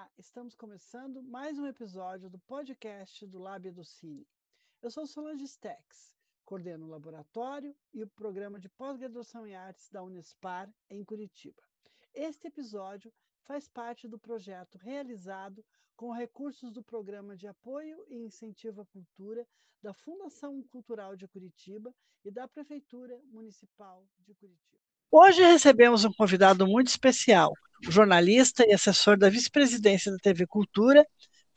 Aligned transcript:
Olá, 0.00 0.10
estamos 0.16 0.54
começando 0.54 1.22
mais 1.22 1.58
um 1.58 1.66
episódio 1.66 2.30
do 2.30 2.38
podcast 2.38 3.26
do 3.26 3.38
Lábia 3.38 3.70
do 3.70 3.84
Cine. 3.84 4.26
Eu 4.80 4.90
sou 4.90 5.06
Solange 5.06 5.46
Stex, 5.46 6.14
coordeno 6.42 6.86
o 6.86 6.88
laboratório 6.88 7.76
e 7.92 8.02
o 8.02 8.08
programa 8.08 8.58
de 8.58 8.66
pós-graduação 8.70 9.46
em 9.46 9.54
artes 9.54 9.90
da 9.90 10.02
Unespar, 10.02 10.72
em 10.88 11.04
Curitiba. 11.04 11.62
Este 12.14 12.46
episódio 12.46 13.12
faz 13.42 13.68
parte 13.68 14.08
do 14.08 14.18
projeto 14.18 14.78
realizado 14.78 15.62
com 15.94 16.10
recursos 16.12 16.72
do 16.72 16.82
Programa 16.82 17.36
de 17.36 17.46
Apoio 17.46 18.02
e 18.08 18.24
Incentivo 18.24 18.80
à 18.80 18.86
Cultura 18.86 19.46
da 19.82 19.92
Fundação 19.92 20.62
Cultural 20.62 21.14
de 21.14 21.28
Curitiba 21.28 21.94
e 22.24 22.30
da 22.30 22.48
Prefeitura 22.48 23.20
Municipal 23.24 24.08
de 24.20 24.34
Curitiba. 24.34 24.89
Hoje 25.12 25.42
recebemos 25.42 26.04
um 26.04 26.12
convidado 26.12 26.64
muito 26.68 26.86
especial, 26.86 27.52
jornalista 27.82 28.64
e 28.64 28.72
assessor 28.72 29.18
da 29.18 29.28
vice-presidência 29.28 30.12
da 30.12 30.18
TV 30.18 30.46
Cultura, 30.46 31.04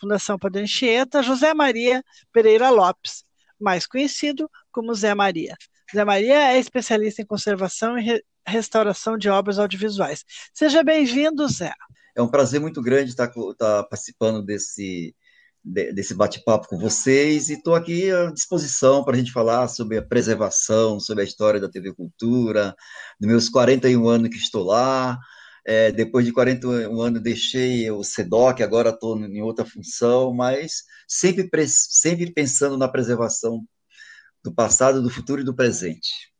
Fundação 0.01 0.39
Padre 0.39 0.63
Anchieta, 0.63 1.21
José 1.21 1.53
Maria 1.53 2.03
Pereira 2.31 2.71
Lopes, 2.71 3.23
mais 3.59 3.85
conhecido 3.85 4.49
como 4.71 4.95
Zé 4.95 5.13
Maria. 5.13 5.55
Zé 5.93 6.03
Maria 6.03 6.51
é 6.51 6.57
especialista 6.57 7.21
em 7.21 7.25
conservação 7.25 7.95
e 7.97 8.01
re 8.01 8.23
restauração 8.45 9.17
de 9.17 9.29
obras 9.29 9.59
audiovisuais. 9.59 10.25
Seja 10.51 10.83
bem-vindo, 10.83 11.47
Zé. 11.47 11.71
É 12.15 12.21
um 12.21 12.27
prazer 12.27 12.59
muito 12.59 12.81
grande 12.81 13.11
estar, 13.11 13.29
estar 13.29 13.83
participando 13.83 14.43
desse, 14.43 15.15
desse 15.63 16.13
bate-papo 16.13 16.67
com 16.67 16.77
vocês 16.77 17.49
e 17.49 17.53
estou 17.53 17.73
aqui 17.73 18.11
à 18.11 18.29
disposição 18.31 19.03
para 19.03 19.15
a 19.15 19.17
gente 19.17 19.31
falar 19.31 19.67
sobre 19.69 19.97
a 19.97 20.01
preservação, 20.01 20.99
sobre 20.99 21.23
a 21.23 21.25
história 21.25 21.59
da 21.59 21.69
TV 21.69 21.93
Cultura, 21.93 22.75
dos 23.19 23.29
meus 23.29 23.49
41 23.49 24.07
anos 24.07 24.29
que 24.29 24.35
estou 24.35 24.63
lá. 24.63 25.17
É, 25.65 25.91
depois 25.93 26.25
de 26.25 26.33
41 26.33 27.01
anos 27.01 27.21
deixei 27.21 27.89
o 27.89 28.03
SEDOC, 28.03 28.61
agora 28.61 28.89
estou 28.89 29.17
em 29.17 29.41
outra 29.41 29.65
função, 29.65 30.33
mas 30.33 30.83
sempre, 31.07 31.49
sempre 31.67 32.33
pensando 32.33 32.77
na 32.77 32.89
preservação 32.89 33.63
do 34.43 34.53
passado, 34.53 35.01
do 35.01 35.09
futuro 35.09 35.41
e 35.41 35.45
do 35.45 35.55
presente. 35.55 36.32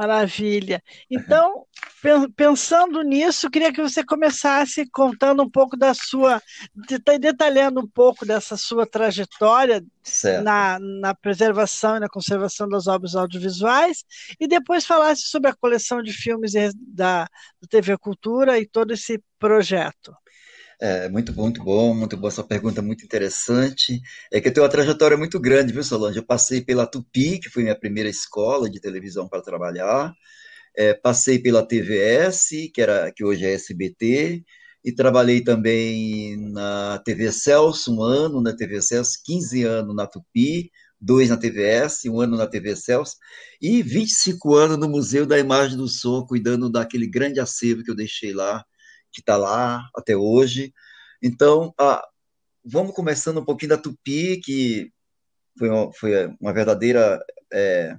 Maravilha. 0.00 0.82
Então, 1.10 1.66
pensando 2.34 3.02
nisso, 3.02 3.50
queria 3.50 3.70
que 3.70 3.82
você 3.82 4.02
começasse 4.02 4.88
contando 4.90 5.42
um 5.42 5.50
pouco 5.50 5.76
da 5.76 5.92
sua, 5.92 6.40
detalhando 7.20 7.80
um 7.80 7.86
pouco 7.86 8.24
dessa 8.24 8.56
sua 8.56 8.86
trajetória 8.86 9.84
na, 10.42 10.78
na, 10.78 11.14
preservação 11.14 11.98
e 11.98 12.00
na 12.00 12.08
conservação 12.08 12.66
das 12.66 12.86
obras 12.86 13.14
audiovisuais, 13.14 14.02
e 14.40 14.48
depois 14.48 14.86
falasse 14.86 15.24
sobre 15.28 15.50
a 15.50 15.54
coleção 15.54 16.02
de 16.02 16.14
filmes 16.14 16.52
da, 16.74 17.24
da 17.24 17.28
TV 17.68 17.98
Cultura 17.98 18.58
e 18.58 18.66
todo 18.66 18.94
esse 18.94 19.22
projeto. 19.38 20.14
É, 20.82 21.10
muito 21.10 21.32
bom, 21.32 21.42
muito 21.42 21.62
bom, 21.62 21.94
muito 21.94 22.16
boa 22.16 22.28
essa 22.30 22.42
pergunta, 22.42 22.80
muito 22.80 23.04
interessante. 23.04 24.00
É 24.32 24.40
que 24.40 24.48
eu 24.48 24.52
tenho 24.52 24.64
uma 24.64 24.70
trajetória 24.72 25.16
muito 25.16 25.38
grande, 25.38 25.72
viu, 25.74 25.84
Solange? 25.84 26.18
Eu 26.18 26.24
passei 26.24 26.62
pela 26.62 26.86
Tupi, 26.86 27.38
que 27.38 27.50
foi 27.50 27.62
minha 27.64 27.78
primeira 27.78 28.08
escola 28.08 28.68
de 28.70 28.80
televisão 28.80 29.28
para 29.28 29.42
trabalhar, 29.42 30.14
é, 30.76 30.94
passei 30.94 31.38
pela 31.38 31.66
TVS, 31.66 32.70
que, 32.74 32.80
era, 32.82 33.12
que 33.12 33.24
hoje 33.24 33.44
é 33.46 33.52
SBT, 33.54 34.44
e 34.84 34.92
trabalhei 34.94 35.42
também 35.42 36.36
na 36.52 36.98
TV 37.04 37.32
Celso, 37.32 37.94
um 37.94 38.02
ano 38.02 38.40
na 38.40 38.54
TV 38.56 38.80
Celso, 38.82 39.18
15 39.24 39.64
anos 39.64 39.94
na 39.94 40.06
Tupi, 40.06 40.70
dois 41.00 41.30
na 41.30 41.36
TVS, 41.36 42.06
um 42.08 42.20
ano 42.20 42.36
na 42.36 42.46
TV 42.46 42.76
Celso, 42.76 43.16
e 43.60 43.82
25 43.82 44.54
anos 44.56 44.78
no 44.78 44.88
Museu 44.88 45.26
da 45.26 45.38
Imagem 45.38 45.76
do 45.76 45.88
Som, 45.88 46.26
cuidando 46.26 46.70
daquele 46.70 47.06
grande 47.06 47.40
acervo 47.40 47.84
que 47.84 47.90
eu 47.90 47.96
deixei 47.96 48.32
lá, 48.32 48.64
que 49.12 49.20
está 49.20 49.36
lá 49.36 49.88
até 49.94 50.16
hoje. 50.16 50.72
Então, 51.22 51.74
ah, 51.78 52.06
vamos 52.64 52.94
começando 52.94 53.38
um 53.40 53.44
pouquinho 53.44 53.70
da 53.70 53.78
Tupi, 53.78 54.40
que 54.42 54.92
foi 55.58 55.68
uma, 55.68 55.92
foi 55.92 56.26
uma 56.40 56.52
verdadeira 56.52 57.22
é, 57.52 57.96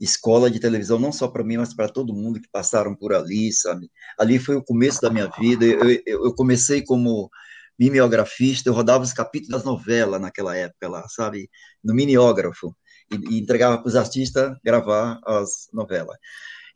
escola 0.00 0.50
de 0.50 0.60
televisão, 0.60 0.98
não 0.98 1.12
só 1.12 1.28
para 1.28 1.44
mim, 1.44 1.56
mas 1.56 1.74
para 1.74 1.88
todo 1.88 2.14
mundo 2.14 2.40
que 2.40 2.48
passaram 2.50 2.94
por 2.94 3.14
ali, 3.14 3.52
sabe? 3.52 3.90
Ali 4.18 4.38
foi 4.38 4.56
o 4.56 4.64
começo 4.64 5.00
da 5.00 5.10
minha 5.10 5.30
vida. 5.38 5.64
Eu, 5.64 5.90
eu, 5.90 6.24
eu 6.26 6.34
comecei 6.34 6.82
como 6.82 7.30
mimeografista, 7.78 8.68
eu 8.68 8.74
rodava 8.74 9.04
os 9.04 9.12
capítulos 9.12 9.52
das 9.56 9.64
novelas 9.64 10.20
naquela 10.20 10.56
época 10.56 10.88
lá, 10.88 11.06
sabe? 11.08 11.48
No 11.82 11.94
mimeógrafo. 11.94 12.74
E, 13.12 13.36
e 13.36 13.40
entregava 13.40 13.78
para 13.78 13.88
os 13.88 13.96
artistas 13.96 14.56
gravar 14.64 15.20
as 15.26 15.68
novelas. 15.72 16.16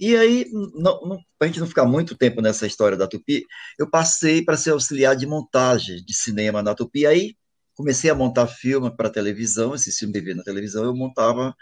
E 0.01 0.17
aí, 0.17 0.47
para 1.39 1.47
a 1.47 1.47
gente 1.47 1.59
não 1.59 1.67
ficar 1.67 1.85
muito 1.85 2.17
tempo 2.17 2.41
nessa 2.41 2.67
história 2.67 2.97
da 2.97 3.09
Tupi, 3.09 3.45
eu 3.79 3.91
passei 3.91 4.45
para 4.45 4.57
ser 4.57 4.71
auxiliar 4.71 5.17
de 5.17 5.27
montagem 5.27 6.05
de 6.05 6.15
cinema 6.15 6.63
na 6.63 6.75
Tupi. 6.75 7.05
Aí 7.05 7.35
comecei 7.75 8.09
a 8.09 8.15
montar 8.15 8.47
filme 8.47 8.95
para 8.97 9.11
televisão, 9.11 9.75
esse 9.75 9.91
filme 9.93 10.21
de 10.21 10.35
na 10.35 10.43
televisão, 10.45 10.85
eu 10.85 10.95
montava 10.95 11.55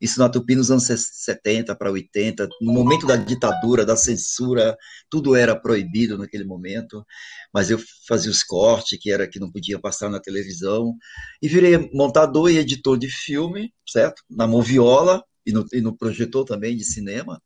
isso 0.00 0.18
na 0.18 0.28
Tupi 0.28 0.56
nos 0.56 0.70
anos 0.70 0.86
70 0.86 1.74
para 1.76 1.90
80, 1.90 2.48
no 2.60 2.72
momento 2.72 3.06
da 3.06 3.16
ditadura, 3.16 3.86
da 3.86 3.96
censura, 3.96 4.76
tudo 5.08 5.36
era 5.36 5.54
proibido 5.54 6.18
naquele 6.18 6.44
momento, 6.44 7.04
mas 7.52 7.70
eu 7.70 7.78
fazia 8.08 8.30
os 8.30 8.42
cortes 8.42 8.98
que 9.00 9.10
era 9.10 9.28
que 9.28 9.38
não 9.38 9.50
podia 9.50 9.78
passar 9.78 10.10
na 10.10 10.20
televisão 10.20 10.94
e 11.40 11.48
virei 11.48 11.90
montador 11.92 12.50
e 12.50 12.58
editor 12.58 12.98
de 12.98 13.08
filme, 13.08 13.72
certo? 13.88 14.22
Na 14.28 14.46
Moviola 14.46 15.22
e 15.46 15.52
no, 15.52 15.64
e 15.72 15.80
no 15.80 15.96
projetor 15.96 16.44
também 16.44 16.76
de 16.76 16.84
cinema 16.84 17.40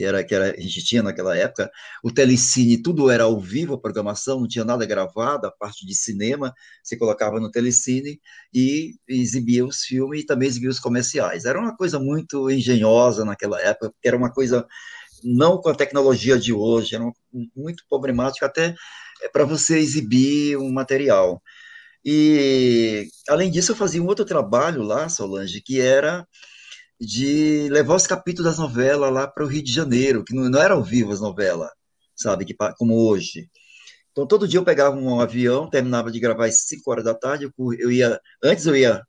que 0.00 0.04
era 0.04 0.24
que 0.24 0.34
era, 0.34 0.54
a 0.56 0.60
gente 0.60 0.82
tinha 0.82 1.02
naquela 1.02 1.36
época, 1.36 1.70
o 2.02 2.10
telecine, 2.10 2.82
tudo 2.82 3.10
era 3.10 3.24
ao 3.24 3.38
vivo, 3.38 3.74
a 3.74 3.78
programação, 3.78 4.40
não 4.40 4.48
tinha 4.48 4.64
nada 4.64 4.86
gravado, 4.86 5.46
a 5.46 5.50
parte 5.50 5.84
de 5.84 5.94
cinema, 5.94 6.54
você 6.82 6.96
colocava 6.96 7.38
no 7.38 7.50
telecine 7.50 8.18
e 8.52 8.94
exibia 9.06 9.62
os 9.62 9.82
filmes 9.82 10.22
e 10.22 10.26
também 10.26 10.48
exibia 10.48 10.70
os 10.70 10.80
comerciais. 10.80 11.44
Era 11.44 11.60
uma 11.60 11.76
coisa 11.76 11.98
muito 11.98 12.50
engenhosa 12.50 13.26
naquela 13.26 13.60
época, 13.60 13.92
era 14.02 14.16
uma 14.16 14.32
coisa 14.32 14.66
não 15.22 15.60
com 15.60 15.68
a 15.68 15.74
tecnologia 15.74 16.38
de 16.38 16.54
hoje, 16.54 16.94
era 16.94 17.04
muito 17.54 17.84
problemático 17.86 18.46
até 18.46 18.74
é, 19.22 19.28
para 19.28 19.44
você 19.44 19.78
exibir 19.78 20.56
um 20.56 20.72
material. 20.72 21.42
E, 22.02 23.06
além 23.28 23.50
disso, 23.50 23.72
eu 23.72 23.76
fazia 23.76 24.02
um 24.02 24.06
outro 24.06 24.24
trabalho 24.24 24.82
lá, 24.82 25.10
Solange, 25.10 25.60
que 25.60 25.78
era 25.78 26.26
de 27.00 27.68
levar 27.70 27.94
os 27.94 28.06
capítulos 28.06 28.50
das 28.50 28.58
novelas 28.58 29.12
lá 29.12 29.26
para 29.26 29.44
o 29.44 29.46
Rio 29.46 29.62
de 29.62 29.72
Janeiro, 29.72 30.22
que 30.24 30.34
não, 30.34 30.50
não 30.50 30.60
era 30.60 30.74
ao 30.74 30.84
vivo 30.84 31.12
as 31.12 31.20
novelas, 31.20 31.70
sabe, 32.14 32.44
que, 32.44 32.54
como 32.76 33.08
hoje. 33.08 33.48
Então, 34.12 34.26
todo 34.26 34.46
dia 34.46 34.58
eu 34.58 34.64
pegava 34.64 34.96
um 34.96 35.20
avião, 35.20 35.70
terminava 35.70 36.10
de 36.10 36.20
gravar 36.20 36.46
às 36.46 36.66
5 36.66 36.90
horas 36.90 37.04
da 37.04 37.14
tarde, 37.14 37.50
eu 37.78 37.90
ia, 37.90 38.20
antes 38.42 38.66
eu 38.66 38.76
ia 38.76 39.02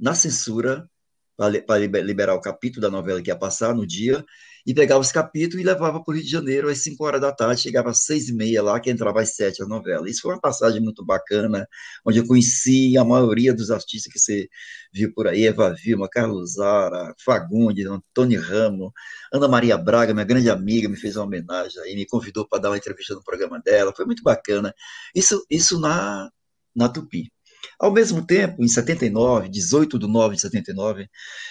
na 0.00 0.14
censura, 0.14 0.88
para 1.36 1.78
liberar 1.78 2.34
o 2.34 2.40
capítulo 2.40 2.80
da 2.80 2.90
novela 2.90 3.20
que 3.20 3.30
ia 3.30 3.38
passar 3.38 3.74
no 3.74 3.86
dia, 3.86 4.24
e 4.66 4.74
pegava 4.74 5.00
os 5.00 5.12
capítulos 5.12 5.62
e 5.62 5.64
levava 5.64 6.02
para 6.02 6.12
o 6.12 6.14
Rio 6.14 6.24
de 6.24 6.30
Janeiro 6.30 6.68
às 6.68 6.78
5 6.78 7.04
horas 7.04 7.20
da 7.20 7.30
tarde, 7.32 7.62
chegava 7.62 7.90
às 7.90 8.04
6 8.04 8.30
e 8.30 8.32
meia 8.34 8.62
lá, 8.62 8.80
que 8.80 8.90
entrava 8.90 9.20
às 9.20 9.34
7 9.36 9.62
a 9.62 9.66
novela. 9.66 10.10
Isso 10.10 10.22
foi 10.22 10.32
uma 10.34 10.40
passagem 10.40 10.80
muito 10.80 11.04
bacana, 11.04 11.68
onde 12.04 12.18
eu 12.18 12.26
conheci 12.26 12.98
a 12.98 13.04
maioria 13.04 13.54
dos 13.54 13.70
artistas 13.70 14.12
que 14.12 14.18
você 14.18 14.48
viu 14.92 15.12
por 15.14 15.28
aí, 15.28 15.46
Eva 15.46 15.72
Vilma, 15.72 16.08
Carlos 16.08 16.54
Zara, 16.54 17.14
Fagundes, 17.24 17.86
Antônio 17.86 18.40
Ramo, 18.40 18.92
Ana 19.32 19.46
Maria 19.46 19.78
Braga, 19.78 20.12
minha 20.12 20.26
grande 20.26 20.50
amiga, 20.50 20.88
me 20.88 20.96
fez 20.96 21.16
uma 21.16 21.24
homenagem 21.26 21.80
aí, 21.82 21.94
me 21.94 22.06
convidou 22.06 22.48
para 22.48 22.60
dar 22.62 22.70
uma 22.70 22.76
entrevista 22.76 23.14
no 23.14 23.22
programa 23.22 23.60
dela, 23.60 23.92
foi 23.94 24.04
muito 24.04 24.22
bacana. 24.24 24.74
Isso, 25.14 25.46
isso 25.48 25.78
na, 25.80 26.28
na 26.74 26.88
Tupi. 26.88 27.30
Ao 27.78 27.92
mesmo 27.92 28.24
tempo, 28.26 28.62
em 28.62 28.68
79, 28.68 29.48
18 29.48 29.98
de 29.98 30.06
9 30.06 30.36
de 30.36 30.40
79, 30.42 31.08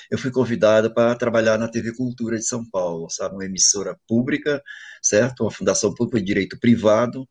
eu 0.10 0.18
fui 0.18 0.32
convidado 0.32 0.94
para 0.94 1.16
trabalhar 1.16 1.58
na 1.58 1.68
TV 1.68 1.94
Cultura 1.96 2.38
de 2.38 2.46
São 2.46 2.68
Paulo, 2.70 3.10
sabe, 3.10 3.36
uma 3.36 3.46
emissora 3.46 3.98
pública, 4.08 4.62
certo? 5.02 5.42
Uma 5.42 5.52
fundação 5.52 5.94
pública 5.94 6.20
de 6.20 6.26
direito 6.26 6.60
privado, 6.60 7.28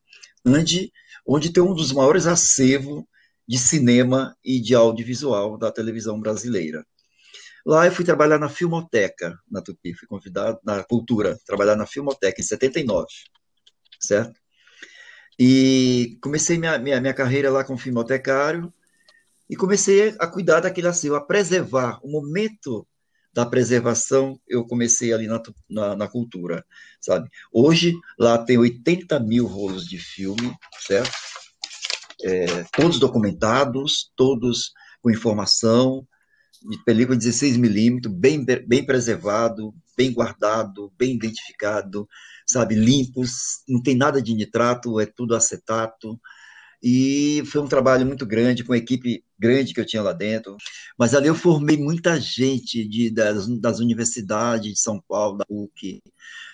onde, 0.46 0.92
onde 1.26 1.52
tem 1.52 1.62
um 1.62 1.74
dos 1.74 1.92
maiores 1.92 2.26
acervos 2.26 3.04
de 3.46 3.58
cinema 3.58 4.36
e 4.44 4.60
de 4.60 4.74
audiovisual 4.74 5.58
da 5.58 5.70
televisão 5.70 6.20
brasileira. 6.20 6.84
Lá 7.66 7.86
eu 7.86 7.92
fui 7.92 8.04
trabalhar 8.04 8.38
na 8.38 8.48
Filmoteca, 8.48 9.38
na 9.50 9.62
Tupi, 9.62 9.94
fui 9.94 10.06
convidado 10.06 10.58
na 10.64 10.84
Cultura, 10.84 11.38
trabalhar 11.46 11.76
na 11.76 11.86
Filmoteca 11.86 12.40
em 12.40 12.44
79, 12.44 13.06
certo? 13.98 14.43
E 15.38 16.18
comecei 16.22 16.58
minha, 16.58 16.78
minha, 16.78 17.00
minha 17.00 17.14
carreira 17.14 17.50
lá 17.50 17.64
como 17.64 17.78
filmotecário 17.78 18.72
e 19.48 19.56
comecei 19.56 20.14
a 20.18 20.26
cuidar 20.26 20.60
daquele 20.60 20.88
acervo, 20.88 21.16
a 21.16 21.20
preservar. 21.20 21.98
O 22.02 22.10
momento 22.10 22.86
da 23.32 23.44
preservação 23.44 24.40
eu 24.48 24.64
comecei 24.64 25.12
ali 25.12 25.26
na, 25.26 25.42
na, 25.68 25.96
na, 25.96 26.08
cultura, 26.08 26.64
sabe? 27.00 27.28
Hoje 27.52 27.92
lá 28.16 28.38
tem 28.38 28.56
80 28.56 29.18
mil 29.18 29.46
rolos 29.46 29.86
de 29.86 29.98
filme, 29.98 30.54
certo? 30.78 31.10
É, 32.22 32.64
todos 32.72 33.00
documentados, 33.00 34.12
todos 34.14 34.72
com 35.02 35.10
informação, 35.10 36.06
de 36.70 36.82
película 36.84 37.18
16 37.18 37.56
milímetros, 37.56 38.14
bem, 38.14 38.42
bem 38.44 38.86
preservado, 38.86 39.74
bem 39.96 40.12
guardado, 40.12 40.92
bem 40.96 41.16
identificado, 41.16 42.08
sabe, 42.46 42.74
limpos, 42.74 43.62
não 43.68 43.82
tem 43.82 43.96
nada 43.96 44.20
de 44.20 44.34
nitrato, 44.34 45.00
é 45.00 45.06
tudo 45.06 45.34
acetato. 45.34 46.18
E 46.86 47.42
foi 47.46 47.62
um 47.62 47.66
trabalho 47.66 48.04
muito 48.04 48.26
grande, 48.26 48.62
com 48.62 48.72
uma 48.72 48.78
equipe 48.78 49.24
grande 49.38 49.72
que 49.72 49.80
eu 49.80 49.86
tinha 49.86 50.02
lá 50.02 50.12
dentro. 50.12 50.54
Mas 50.98 51.14
ali 51.14 51.28
eu 51.28 51.34
formei 51.34 51.78
muita 51.78 52.20
gente 52.20 52.86
de, 52.86 53.08
das, 53.10 53.46
das 53.58 53.78
universidades 53.78 54.72
de 54.74 54.78
São 54.78 55.02
Paulo, 55.08 55.38
da 55.38 55.46
PUC, 55.46 56.02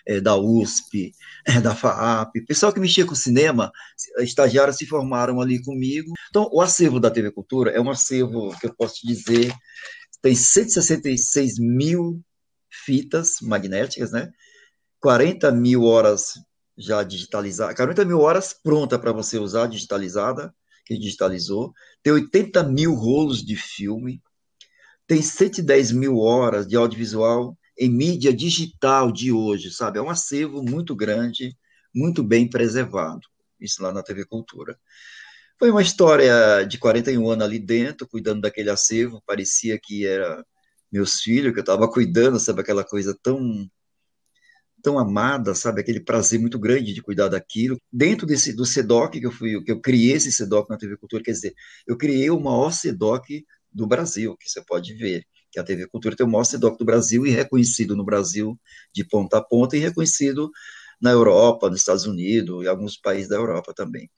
é, 0.07 0.21
da 0.21 0.37
USP, 0.37 1.13
é, 1.45 1.61
da 1.61 1.75
FAAP. 1.75 2.45
Pessoal 2.47 2.73
que 2.73 2.79
mexia 2.79 3.05
com 3.05 3.15
cinema, 3.15 3.73
estagiários 4.19 4.77
se 4.77 4.87
formaram 4.87 5.41
ali 5.41 5.61
comigo. 5.63 6.13
Então, 6.29 6.49
o 6.53 6.61
acervo 6.61 7.01
da 7.01 7.11
TV 7.11 7.33
Cultura 7.33 7.73
é 7.73 7.81
um 7.81 7.91
acervo 7.91 8.57
que 8.61 8.67
eu 8.67 8.75
posso 8.77 9.01
te 9.01 9.09
dizer, 9.09 9.53
tem 10.23 10.35
166 10.35 11.59
mil 11.59 12.21
fitas 12.71 13.39
magnéticas, 13.43 14.13
né? 14.13 14.31
40 15.01 15.51
mil 15.51 15.85
horas 15.85 16.35
já 16.77 17.03
digitalizada, 17.03 17.75
40 17.75 18.05
mil 18.05 18.21
horas 18.21 18.53
pronta 18.53 18.99
para 18.99 19.13
você 19.13 19.39
usar, 19.39 19.67
digitalizada, 19.67 20.55
que 20.85 20.97
digitalizou, 20.97 21.73
tem 22.03 22.13
80 22.13 22.63
mil 22.65 22.95
rolos 22.95 23.45
de 23.45 23.57
filme, 23.57 24.23
tem 25.07 25.23
110 25.23 25.93
mil 25.93 26.19
horas 26.19 26.67
de 26.67 26.77
audiovisual 26.77 27.57
em 27.79 27.89
mídia 27.89 28.33
digital 28.33 29.11
de 29.11 29.33
hoje, 29.33 29.71
sabe? 29.71 29.99
É 29.99 30.03
um 30.03 30.11
acervo 30.11 30.63
muito 30.63 30.95
grande, 30.95 31.57
muito 31.95 32.23
bem 32.23 32.49
preservado, 32.49 33.27
isso 33.59 33.83
lá 33.83 33.93
na 33.93 34.03
TV 34.03 34.25
Cultura. 34.25 34.79
Foi 35.59 35.71
uma 35.71 35.83
história 35.83 36.65
de 36.65 36.79
41 36.79 37.31
anos 37.31 37.45
ali 37.45 37.59
dentro, 37.59 38.09
cuidando 38.09 38.43
daquele 38.43 38.71
acervo, 38.71 39.23
parecia 39.27 39.79
que 39.79 40.07
era 40.07 40.45
meus 40.91 41.21
filhos, 41.21 41.53
que 41.53 41.59
eu 41.59 41.63
estava 41.63 41.91
cuidando, 41.91 42.39
sabe? 42.39 42.61
Aquela 42.61 42.85
coisa 42.85 43.17
tão 43.23 43.69
tão 44.83 44.99
amada, 44.99 45.55
sabe, 45.55 45.81
aquele 45.81 46.01
prazer 46.01 46.39
muito 46.41 46.59
grande 46.59 46.93
de 46.93 47.03
cuidar 47.03 47.29
daquilo. 47.29 47.79
Dentro 47.93 48.27
desse 48.27 48.53
do 48.53 48.65
CEDOC 48.65 49.21
que 49.21 49.27
eu 49.27 49.33
fui, 49.33 49.63
que 49.63 49.73
eu 49.73 49.81
criei 49.81 50.13
esse 50.13 50.33
CEDOC 50.33 50.71
na 50.71 50.77
TV 50.77 50.97
Cultura, 50.97 51.23
quer 51.23 51.33
dizer, 51.33 51.55
eu 51.87 51.97
criei 51.97 52.31
o 52.31 52.41
maior 52.41 52.73
CEDOC 52.73 53.45
do 53.73 53.87
Brasil, 53.87 54.37
que 54.37 54.49
você 54.49 54.63
pode 54.65 54.95
ver, 54.95 55.25
que 55.51 55.61
a 55.61 55.65
TV 55.65 55.87
Cultura 55.87 56.17
tem 56.17 56.27
o 56.27 56.31
maior 56.31 56.45
CEDOC 56.45 56.79
do 56.79 56.85
Brasil 56.85 57.27
e 57.27 57.31
reconhecido 57.31 57.97
no 57.97 58.05
Brasil 58.05 58.59
de 58.95 59.05
ponta 59.05 59.39
a 59.39 59.43
ponta 59.43 59.77
e 59.77 59.81
reconhecido 59.81 60.51
na 61.01 61.11
Europa, 61.11 61.71
nos 61.71 61.81
Estados 61.81 62.07
Unidos 62.07 62.65
e 62.65 62.69
alguns 62.69 62.97
países 62.97 63.29
da 63.29 63.37
Europa 63.37 63.73
também. 63.75 64.11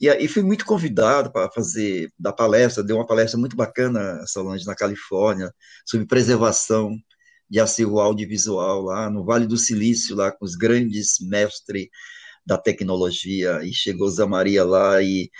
E 0.00 0.10
aí 0.10 0.28
fui 0.28 0.42
muito 0.42 0.66
convidado 0.66 1.32
para 1.32 1.50
fazer 1.50 2.10
da 2.18 2.32
palestra, 2.32 2.82
deu 2.82 2.96
uma 2.96 3.06
palestra 3.06 3.38
muito 3.38 3.56
bacana, 3.56 4.22
Solange, 4.26 4.66
na 4.66 4.74
Califórnia, 4.74 5.54
sobre 5.86 6.06
preservação 6.06 6.98
de 7.48 7.60
acervo 7.60 8.00
audiovisual 8.00 8.82
lá 8.82 9.10
no 9.10 9.24
Vale 9.24 9.46
do 9.46 9.56
Silício, 9.56 10.16
lá 10.16 10.32
com 10.32 10.44
os 10.44 10.56
grandes 10.56 11.18
mestres 11.20 11.88
da 12.44 12.58
tecnologia, 12.58 13.60
e 13.64 13.72
chegou 13.72 14.08
Zé 14.08 14.24
Maria 14.24 14.64
lá 14.64 15.02
e, 15.02 15.30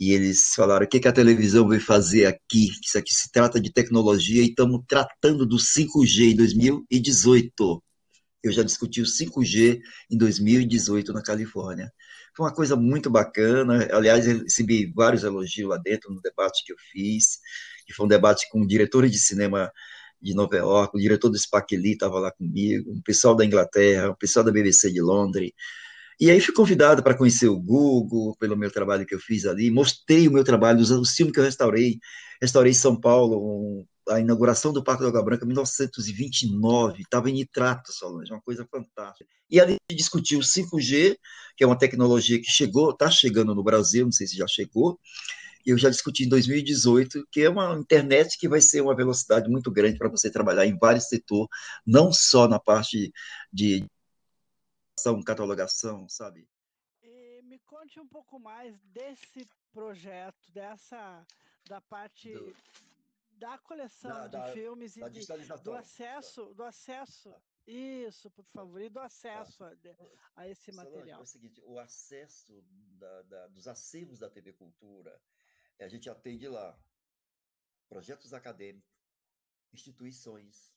e 0.00 0.12
eles 0.12 0.52
falaram, 0.54 0.86
o 0.86 0.88
que, 0.88 1.00
que 1.00 1.08
a 1.08 1.12
televisão 1.12 1.68
veio 1.68 1.80
fazer 1.80 2.26
aqui? 2.26 2.70
Isso 2.84 2.98
aqui 2.98 3.12
se 3.12 3.30
trata 3.30 3.60
de 3.60 3.72
tecnologia 3.72 4.42
e 4.42 4.48
estamos 4.48 4.80
tratando 4.88 5.46
do 5.46 5.56
5G 5.56 6.32
em 6.32 6.36
2018. 6.36 7.82
Eu 8.42 8.52
já 8.52 8.62
discuti 8.62 9.00
o 9.00 9.04
5G 9.04 9.80
em 10.10 10.16
2018 10.16 11.12
na 11.12 11.22
Califórnia. 11.22 11.92
Foi 12.36 12.46
uma 12.46 12.54
coisa 12.54 12.76
muito 12.76 13.10
bacana. 13.10 13.88
Aliás, 13.92 14.26
recebi 14.26 14.92
vários 14.94 15.24
elogios 15.24 15.68
lá 15.68 15.76
dentro 15.76 16.12
no 16.12 16.20
debate 16.20 16.64
que 16.64 16.72
eu 16.72 16.76
fiz, 16.92 17.38
que 17.84 17.92
foi 17.92 18.06
um 18.06 18.08
debate 18.08 18.48
com 18.50 18.64
diretores 18.64 19.10
de 19.10 19.18
cinema 19.18 19.72
de 20.20 20.34
Nova 20.34 20.56
York, 20.56 20.96
o 20.96 21.00
diretor 21.00 21.28
do 21.28 21.38
Spaqueli 21.38 21.92
estava 21.92 22.18
lá 22.18 22.30
comigo, 22.32 22.92
o 22.92 23.02
pessoal 23.02 23.34
da 23.34 23.44
Inglaterra, 23.44 24.10
o 24.10 24.16
pessoal 24.16 24.44
da 24.44 24.52
BBC 24.52 24.90
de 24.90 25.00
Londres. 25.00 25.52
E 26.20 26.30
aí 26.30 26.40
fui 26.40 26.52
convidado 26.52 27.02
para 27.02 27.16
conhecer 27.16 27.46
o 27.48 27.58
Google, 27.58 28.36
pelo 28.38 28.56
meu 28.56 28.70
trabalho 28.70 29.06
que 29.06 29.14
eu 29.14 29.20
fiz 29.20 29.46
ali, 29.46 29.70
mostrei 29.70 30.26
o 30.26 30.32
meu 30.32 30.42
trabalho, 30.42 30.80
os 30.80 31.10
filmes 31.10 31.32
que 31.32 31.38
eu 31.38 31.44
restaurei. 31.44 31.98
Restaurei 32.42 32.74
São 32.74 32.98
Paulo, 32.98 33.86
a 34.08 34.18
inauguração 34.18 34.72
do 34.72 34.82
Parque 34.82 35.02
da 35.02 35.08
Água 35.08 35.22
Branca, 35.22 35.44
em 35.44 35.48
1929, 35.48 37.02
estava 37.02 37.30
em 37.30 37.34
nitrato, 37.34 37.92
Solange, 37.92 38.32
uma 38.32 38.40
coisa 38.40 38.66
fantástica. 38.70 39.30
E 39.48 39.60
ali 39.60 39.76
discutiu 39.90 40.40
o 40.40 40.42
5G, 40.42 41.16
que 41.56 41.62
é 41.62 41.66
uma 41.66 41.78
tecnologia 41.78 42.40
que 42.40 42.50
chegou, 42.50 42.90
está 42.90 43.10
chegando 43.10 43.54
no 43.54 43.62
Brasil, 43.62 44.04
não 44.04 44.12
sei 44.12 44.26
se 44.26 44.36
já 44.36 44.46
chegou, 44.46 44.98
eu 45.70 45.78
já 45.78 45.90
discuti 45.90 46.24
em 46.24 46.28
2018, 46.28 47.26
que 47.30 47.42
é 47.42 47.50
uma 47.50 47.76
internet 47.78 48.38
que 48.38 48.48
vai 48.48 48.60
ser 48.60 48.80
uma 48.80 48.96
velocidade 48.96 49.48
muito 49.48 49.70
grande 49.70 49.98
para 49.98 50.08
você 50.08 50.30
trabalhar 50.30 50.66
em 50.66 50.78
vários 50.78 51.08
setores, 51.08 51.48
não 51.86 52.12
só 52.12 52.48
na 52.48 52.58
parte 52.58 53.12
de 53.52 53.86
catalogação, 55.24 56.08
sabe? 56.08 56.48
E 57.02 57.40
me 57.42 57.58
conte 57.60 58.00
um 58.00 58.06
pouco 58.06 58.38
mais 58.38 58.78
desse 58.82 59.48
projeto, 59.72 60.52
dessa 60.52 61.24
da 61.68 61.80
parte 61.80 62.32
do, 62.32 62.56
da 63.38 63.58
coleção 63.58 64.10
da, 64.10 64.26
de 64.26 64.32
da, 64.32 64.52
filmes 64.52 64.96
e 64.96 65.10
de, 65.10 65.26
do 65.62 65.74
acesso, 65.74 66.54
do 66.54 66.64
acesso. 66.64 67.34
Isso, 67.66 68.30
por 68.30 68.46
favor, 68.46 68.80
e 68.80 68.88
do 68.88 68.98
acesso 68.98 69.62
a, 69.62 69.76
a 70.36 70.48
esse 70.48 70.72
material. 70.72 71.20
É 71.20 71.22
o 71.22 71.26
seguinte, 71.26 71.62
o 71.66 71.78
acesso 71.78 72.64
da, 72.98 73.22
da, 73.22 73.46
dos 73.48 73.68
acervos 73.68 74.18
da 74.18 74.30
TV 74.30 74.54
Cultura, 74.54 75.20
a 75.84 75.88
gente 75.88 76.08
atende 76.10 76.48
lá 76.48 76.78
projetos 77.88 78.32
acadêmicos, 78.32 78.88
instituições. 79.72 80.72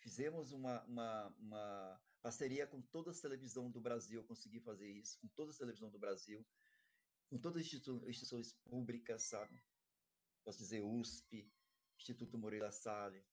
Fizemos 0.00 0.52
uma, 0.52 0.82
uma, 0.84 1.28
uma 1.38 2.02
parceria 2.22 2.66
com 2.66 2.80
todas 2.80 3.16
as 3.16 3.22
televisões 3.22 3.72
do 3.72 3.80
Brasil, 3.80 4.20
eu 4.20 4.26
consegui 4.26 4.60
fazer 4.60 4.90
isso, 4.90 5.18
com 5.20 5.28
todas 5.28 5.54
as 5.54 5.58
televisões 5.58 5.92
do 5.92 5.98
Brasil, 5.98 6.46
com 7.30 7.38
todas 7.38 7.60
as 7.60 7.66
instituições 7.66 8.52
públicas, 8.64 9.24
sabe? 9.24 9.62
Posso 10.44 10.58
dizer 10.58 10.82
USP, 10.82 11.50
Instituto 11.98 12.36
Moreira 12.36 12.70
Salles. 12.70 13.24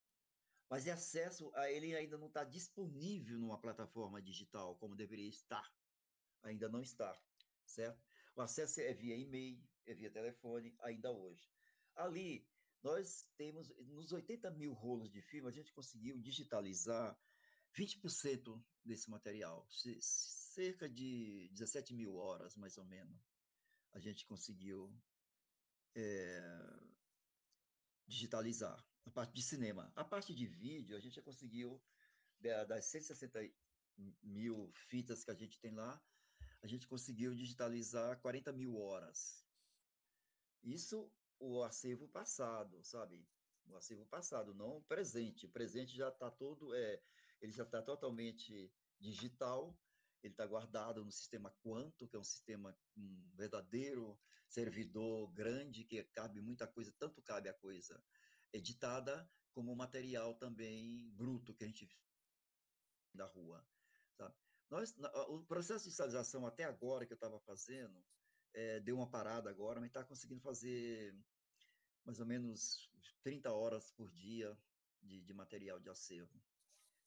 Mas 0.70 0.88
é 0.88 0.92
acesso 0.92 1.52
a 1.56 1.70
ele 1.70 1.94
ainda 1.94 2.18
não 2.18 2.28
está 2.28 2.46
disponível 2.46 3.38
numa 3.38 3.60
plataforma 3.60 4.22
digital 4.22 4.78
como 4.78 4.96
deveria 4.96 5.28
estar. 5.28 5.70
Ainda 6.44 6.70
não 6.70 6.82
está, 6.82 7.14
certo? 7.66 8.02
O 8.36 8.42
acesso 8.42 8.80
é 8.80 8.94
via 8.94 9.18
e-mail, 9.18 9.62
é 9.86 9.94
via 9.94 10.12
telefone, 10.12 10.76
ainda 10.82 11.12
hoje. 11.12 11.50
Ali, 11.96 12.48
nós 12.84 13.28
temos, 13.38 13.70
nos 13.80 14.12
80 14.12 14.50
mil 14.52 14.74
rolos 14.74 15.12
de 15.12 15.22
filme, 15.22 15.48
a 15.48 15.52
gente 15.52 15.72
conseguiu 15.72 16.20
digitalizar 16.20 17.18
20% 17.78 18.64
desse 18.84 19.10
material, 19.10 19.66
cerca 19.70 20.90
de 20.90 21.50
17 21.54 21.94
mil 21.94 22.16
horas, 22.16 22.56
mais 22.56 22.78
ou 22.78 22.86
menos. 22.86 23.22
A 23.94 24.00
gente 24.00 24.26
conseguiu 24.26 24.92
é, 25.96 26.42
digitalizar 28.08 28.84
a 29.06 29.12
parte 29.12 29.34
de 29.34 29.44
cinema. 29.44 29.92
A 29.96 30.04
parte 30.04 30.34
de 30.34 30.46
vídeo, 30.46 30.96
a 30.96 31.00
gente 31.00 31.16
já 31.16 31.22
conseguiu, 31.22 31.82
das 32.68 32.86
160 32.86 33.40
mil 34.24 34.72
fitas 34.90 35.24
que 35.24 35.32
a 35.32 35.36
gente 35.36 35.60
tem 35.60 35.74
lá, 35.74 36.02
a 36.62 36.68
gente 36.68 36.88
conseguiu 36.88 37.36
digitalizar 37.36 38.20
40 38.22 38.52
mil 38.54 38.78
horas. 38.78 39.41
Isso 40.64 41.12
o 41.40 41.64
acervo 41.64 42.08
passado, 42.08 42.84
sabe? 42.84 43.26
O 43.66 43.76
acervo 43.76 44.06
passado, 44.06 44.54
não 44.54 44.78
o 44.78 44.84
presente. 44.84 45.46
O 45.46 45.52
presente 45.52 45.96
já 45.96 46.10
está 46.10 46.30
todo, 46.30 46.74
é, 46.76 47.02
ele 47.42 47.52
já 47.52 47.64
está 47.64 47.82
totalmente 47.82 48.72
digital, 49.00 49.78
ele 50.22 50.34
está 50.34 50.46
guardado 50.46 51.04
no 51.04 51.12
sistema 51.12 51.50
Quanto, 51.62 52.08
que 52.08 52.16
é 52.16 52.20
um 52.20 52.24
sistema, 52.24 52.78
um 52.96 53.32
verdadeiro 53.36 54.20
servidor 54.48 55.32
grande, 55.32 55.84
que 55.84 56.04
cabe 56.06 56.42
muita 56.42 56.68
coisa, 56.68 56.94
tanto 57.00 57.22
cabe 57.22 57.50
a 57.50 57.54
coisa 57.54 58.04
editada, 58.54 59.30
como 59.54 59.76
material 59.76 60.36
também 60.36 61.10
bruto 61.16 61.54
que 61.54 61.64
a 61.64 61.68
gente 61.68 61.90
da 63.14 63.26
rua. 63.26 63.66
Sabe? 64.18 64.36
Nós, 64.70 64.96
o 65.28 65.44
processo 65.46 65.84
de 65.84 65.90
digitalização 65.90 66.46
até 66.46 66.64
agora 66.64 67.06
que 67.06 67.14
eu 67.14 67.16
estava 67.16 67.40
fazendo, 67.42 68.06
é, 68.54 68.80
deu 68.80 68.96
uma 68.96 69.10
parada 69.10 69.50
agora, 69.50 69.80
mas 69.80 69.90
está 69.90 70.04
conseguindo 70.04 70.42
fazer 70.42 71.16
mais 72.06 72.20
ou 72.20 72.26
menos 72.26 72.90
30 73.24 73.52
horas 73.52 73.92
por 73.92 74.12
dia 74.12 74.58
de, 75.02 75.22
de 75.22 75.34
material 75.34 75.80
de 75.80 75.90
acervo. 75.90 76.42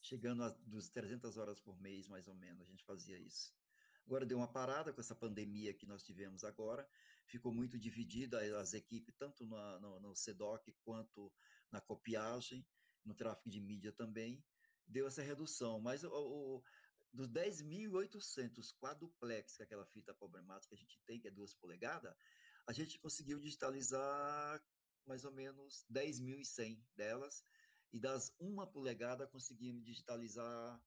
Chegando 0.00 0.44
a 0.44 0.50
dos 0.66 0.88
300 0.90 1.36
horas 1.36 1.60
por 1.60 1.80
mês, 1.80 2.06
mais 2.08 2.28
ou 2.28 2.34
menos, 2.34 2.68
a 2.68 2.70
gente 2.70 2.84
fazia 2.84 3.18
isso. 3.18 3.54
Agora 4.06 4.26
deu 4.26 4.36
uma 4.36 4.52
parada 4.52 4.92
com 4.92 5.00
essa 5.00 5.14
pandemia 5.14 5.72
que 5.72 5.86
nós 5.86 6.02
tivemos 6.02 6.44
agora, 6.44 6.86
ficou 7.26 7.52
muito 7.52 7.78
dividida 7.78 8.38
as 8.60 8.74
equipes, 8.74 9.14
tanto 9.16 9.46
na, 9.46 9.80
no, 9.80 10.00
no 10.00 10.14
CEDOC 10.14 10.72
quanto 10.84 11.32
na 11.70 11.80
copiagem, 11.80 12.66
no 13.04 13.14
tráfego 13.14 13.48
de 13.48 13.60
mídia 13.60 13.92
também, 13.92 14.44
deu 14.86 15.06
essa 15.06 15.22
redução. 15.22 15.80
Mas 15.80 16.04
o, 16.04 16.10
o, 16.10 16.62
dos 17.14 17.30
10.800 17.30 18.76
quadruplex, 18.78 19.56
que 19.56 19.62
é 19.62 19.64
aquela 19.64 19.86
fita 19.86 20.12
problemática 20.12 20.68
que 20.68 20.74
a 20.74 20.84
gente 20.84 21.00
tem, 21.06 21.20
que 21.20 21.28
é 21.28 21.30
duas 21.30 21.54
polegadas, 21.54 22.14
a 22.66 22.72
gente 22.72 22.98
conseguiu 22.98 23.38
digitalizar 23.38 24.62
mais 25.06 25.24
ou 25.24 25.32
menos 25.32 25.86
10.100 25.90 26.82
delas, 26.96 27.44
e 27.92 28.00
das 28.00 28.34
uma 28.40 28.66
polegada 28.66 29.26
conseguimos 29.26 29.84
digitalizar, 29.84 30.82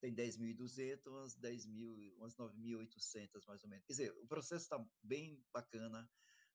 tem 0.00 0.14
10.200, 0.14 1.06
umas 1.06 1.36
10.000, 1.36 2.14
umas 2.16 2.36
9.800 2.36 3.44
mais 3.46 3.62
ou 3.64 3.68
menos. 3.68 3.84
Quer 3.86 3.92
dizer, 3.92 4.12
o 4.18 4.26
processo 4.26 4.64
está 4.64 4.86
bem 5.02 5.42
bacana, 5.52 6.08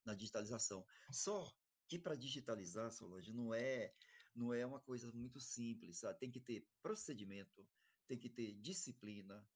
na 0.06 0.16
digitalização. 0.16 0.86
Só 1.12 1.52
que 1.88 1.98
para 1.98 2.16
digitalizar, 2.16 2.92
Solange, 2.92 3.34
não 3.34 3.54
é, 3.54 3.94
não 4.36 4.54
é 4.54 4.66
uma 4.66 4.80
coisa 4.80 5.12
muito 5.12 5.40
simples, 5.40 6.00
sabe? 6.00 6.20
Tem 6.20 6.32
que 6.32 6.40
ter 6.40 6.68
procedimento, 6.82 7.68
tem 8.10 8.18
que 8.18 8.30
ter 8.30 8.54
disciplina, 8.56 9.48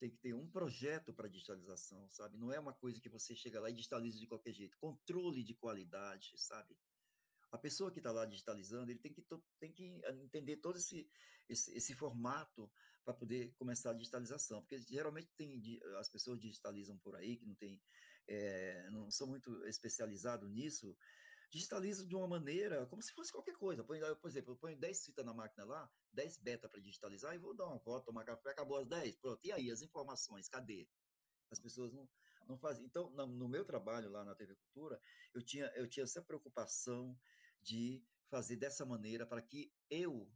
tem 0.00 0.10
que 0.10 0.16
ter 0.16 0.32
um 0.32 0.48
projeto 0.50 1.12
para 1.12 1.28
digitalização, 1.28 2.08
sabe? 2.08 2.38
Não 2.38 2.50
é 2.50 2.58
uma 2.58 2.72
coisa 2.72 3.00
que 3.00 3.08
você 3.08 3.36
chega 3.36 3.60
lá 3.60 3.68
e 3.68 3.74
digitaliza 3.74 4.18
de 4.18 4.26
qualquer 4.26 4.54
jeito. 4.54 4.78
Controle 4.78 5.44
de 5.44 5.54
qualidade, 5.54 6.32
sabe? 6.36 6.74
A 7.52 7.58
pessoa 7.58 7.92
que 7.92 7.98
está 7.98 8.10
lá 8.10 8.24
digitalizando, 8.24 8.90
ele 8.90 8.98
tem 8.98 9.12
que, 9.12 9.22
tem 9.60 9.72
que 9.72 10.00
entender 10.22 10.56
todo 10.56 10.78
esse, 10.78 11.08
esse, 11.48 11.76
esse 11.76 11.94
formato 11.94 12.70
para 13.04 13.14
poder 13.14 13.52
começar 13.58 13.90
a 13.90 13.94
digitalização, 13.94 14.60
porque 14.60 14.78
geralmente 14.78 15.30
tem 15.36 15.60
as 15.98 16.08
pessoas 16.10 16.40
digitalizam 16.40 16.96
por 16.98 17.16
aí 17.16 17.36
que 17.36 17.46
não 17.46 17.54
tem, 17.54 17.80
é, 18.26 18.90
não 18.90 19.10
são 19.10 19.26
muito 19.26 19.64
especializados 19.66 20.50
nisso, 20.50 20.96
digitaliza 21.50 22.06
de 22.06 22.14
uma 22.14 22.28
maneira 22.28 22.86
como 22.86 23.02
se 23.02 23.12
fosse 23.12 23.32
qualquer 23.32 23.56
coisa. 23.56 23.82
Por 23.82 23.96
exemplo, 24.26 24.52
eu 24.52 24.56
ponho 24.56 24.78
10 24.78 25.04
fitas 25.04 25.24
na 25.24 25.32
máquina 25.32 25.64
lá, 25.64 25.90
10 26.12 26.38
beta 26.38 26.68
para 26.68 26.80
digitalizar 26.80 27.34
e 27.34 27.38
vou 27.38 27.54
dar 27.54 27.66
uma 27.66 27.78
volta, 27.78 28.06
tomar 28.06 28.24
café, 28.24 28.50
acabou 28.50 28.78
as 28.78 28.86
10, 28.86 29.16
pronto. 29.16 29.40
E 29.44 29.52
aí, 29.52 29.70
as 29.70 29.82
informações, 29.82 30.48
cadê? 30.48 30.88
As 31.50 31.58
pessoas 31.58 31.92
não, 31.92 32.08
não 32.46 32.58
fazem. 32.58 32.84
Então, 32.84 33.10
no 33.10 33.48
meu 33.48 33.64
trabalho 33.64 34.10
lá 34.10 34.24
na 34.24 34.34
TV 34.34 34.54
Cultura, 34.56 35.00
eu 35.34 35.42
tinha, 35.42 35.66
eu 35.74 35.88
tinha 35.88 36.04
essa 36.04 36.22
preocupação 36.22 37.18
de 37.62 38.04
fazer 38.28 38.56
dessa 38.56 38.84
maneira 38.84 39.26
para 39.26 39.40
que 39.40 39.72
eu 39.88 40.30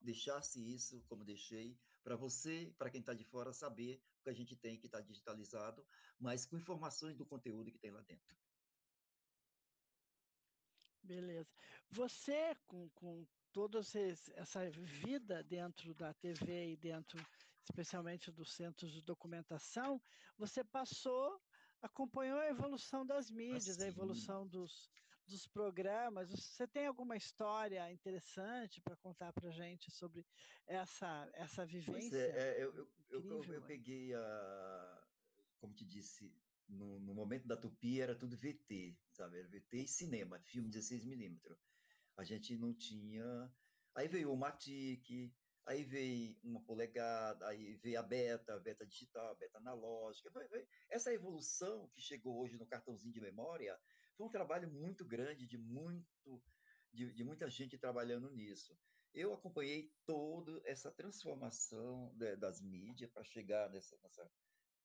deixasse 0.00 0.60
isso 0.74 1.02
como 1.08 1.24
deixei, 1.24 1.78
para 2.02 2.16
você, 2.16 2.74
para 2.78 2.90
quem 2.90 3.00
está 3.00 3.12
de 3.12 3.24
fora, 3.24 3.52
saber 3.52 4.02
o 4.20 4.22
que 4.24 4.30
a 4.30 4.34
gente 4.34 4.56
tem 4.56 4.78
que 4.78 4.86
está 4.86 5.00
digitalizado, 5.00 5.86
mas 6.18 6.46
com 6.46 6.56
informações 6.56 7.16
do 7.16 7.26
conteúdo 7.26 7.70
que 7.70 7.78
tem 7.78 7.90
lá 7.90 8.00
dentro. 8.02 8.36
Beleza. 11.02 11.48
Você, 11.90 12.54
com, 12.66 12.88
com 12.90 13.26
toda 13.52 13.80
essa 13.80 14.70
vida 14.70 15.42
dentro 15.42 15.94
da 15.94 16.12
TV 16.14 16.72
e 16.72 16.76
dentro, 16.76 17.18
especialmente 17.64 18.30
dos 18.30 18.52
centros 18.52 18.92
de 18.92 19.02
documentação, 19.02 20.00
você 20.38 20.62
passou, 20.64 21.40
acompanhou 21.82 22.38
a 22.38 22.48
evolução 22.48 23.04
das 23.04 23.30
mídias, 23.30 23.80
ah, 23.80 23.84
a 23.84 23.88
evolução 23.88 24.46
dos, 24.46 24.90
dos 25.26 25.46
programas. 25.46 26.30
Você 26.30 26.66
tem 26.66 26.86
alguma 26.86 27.16
história 27.16 27.90
interessante 27.90 28.80
para 28.80 28.96
contar 28.96 29.32
para 29.32 29.50
gente 29.50 29.90
sobre 29.90 30.24
essa, 30.66 31.28
essa 31.34 31.66
vivência? 31.66 32.10
Pois 32.10 32.12
é, 32.12 32.58
é 32.58 32.64
eu, 32.64 32.74
eu, 32.74 32.88
eu, 33.10 33.54
eu, 33.54 33.62
peguei 33.62 34.14
a, 34.14 35.02
como 35.58 35.74
te 35.74 35.84
disse, 35.84 36.32
no, 36.70 37.00
no, 37.00 37.14
momento 37.14 37.46
da 37.46 37.56
Tupi 37.56 38.00
era 38.00 38.14
tudo 38.14 38.36
VT, 38.36 38.96
sabe? 39.12 39.38
Era 39.38 39.48
VT 39.48 39.76
e 39.76 39.88
cinema, 39.88 40.38
filme 40.40 40.70
16mm. 40.70 41.56
A 42.16 42.24
gente 42.24 42.56
não 42.56 42.74
tinha. 42.74 43.52
Aí 43.94 44.08
veio 44.08 44.32
o 44.32 44.36
Matic, 44.36 45.32
aí 45.66 45.84
veio 45.84 46.36
uma 46.42 46.60
polegada, 46.64 47.46
aí 47.48 47.74
veio 47.76 47.98
a 47.98 48.02
beta, 48.02 48.54
a 48.54 48.60
beta 48.60 48.86
digital, 48.86 49.30
a 49.30 49.34
beta 49.34 49.58
analógica. 49.58 50.30
Essa 50.88 51.12
evolução 51.12 51.88
que 51.94 52.00
chegou 52.00 52.40
hoje 52.40 52.56
no 52.56 52.66
cartãozinho 52.66 53.12
de 53.12 53.20
memória 53.20 53.78
foi 54.16 54.26
um 54.26 54.30
trabalho 54.30 54.70
muito 54.70 55.04
grande 55.04 55.46
de 55.46 55.58
muito 55.58 56.42
de, 56.92 57.12
de 57.12 57.24
muita 57.24 57.48
gente 57.48 57.78
trabalhando 57.78 58.30
nisso. 58.30 58.76
Eu 59.12 59.32
acompanhei 59.34 59.92
toda 60.06 60.60
essa 60.64 60.90
transformação 60.90 62.12
de, 62.16 62.36
das 62.36 62.60
mídias 62.60 63.10
para 63.10 63.24
chegar 63.24 63.68
nessa, 63.70 63.96
nessa 64.02 64.30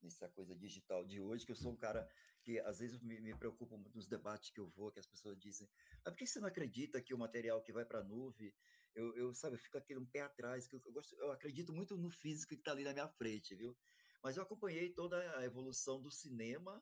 nessa 0.02 0.30
coisa 0.30 0.56
digital 0.56 1.06
de 1.06 1.22
hoje, 1.22 1.46
que 1.46 1.52
eu 1.52 1.56
sou 1.56 1.72
um 1.72 1.78
cara 1.78 2.08
que 2.44 2.60
às 2.60 2.80
vezes 2.80 3.02
me, 3.02 3.20
me 3.20 3.36
preocupa 3.36 3.76
muito 3.76 3.96
nos 3.96 4.08
debates 4.08 4.52
que 4.52 4.60
eu 4.60 4.68
vou, 4.70 4.92
que 4.92 5.00
as 5.00 5.08
pessoas 5.08 5.38
dizem, 5.40 5.68
mas 6.04 6.14
por 6.14 6.18
que 6.18 6.28
você 6.28 6.40
não 6.40 6.48
acredita 6.48 7.02
que 7.02 7.14
o 7.14 7.18
material 7.18 7.62
que 7.62 7.74
vai 7.74 7.86
para 7.86 8.00
a 8.00 8.04
nuvem, 8.04 8.54
eu, 8.94 9.16
eu, 9.16 9.34
sabe, 9.34 9.56
eu 9.56 9.60
fico 9.60 9.78
aqui 9.78 9.98
um 9.98 10.06
pé 10.06 10.22
atrás, 10.22 10.68
que 10.68 10.76
eu, 10.76 10.82
eu, 10.86 10.94
gosto, 10.94 11.16
eu 11.18 11.32
acredito 11.32 11.74
muito 11.74 11.98
no 11.98 12.10
físico 12.10 12.54
que 12.54 12.62
está 12.62 12.72
ali 12.72 12.84
na 12.84 12.94
minha 12.94 13.10
frente, 13.10 13.56
viu? 13.56 13.76
Mas 14.24 14.38
eu 14.38 14.44
acompanhei 14.44 14.94
toda 14.94 15.18
a 15.38 15.44
evolução 15.44 16.02
do 16.02 16.10
cinema, 16.10 16.82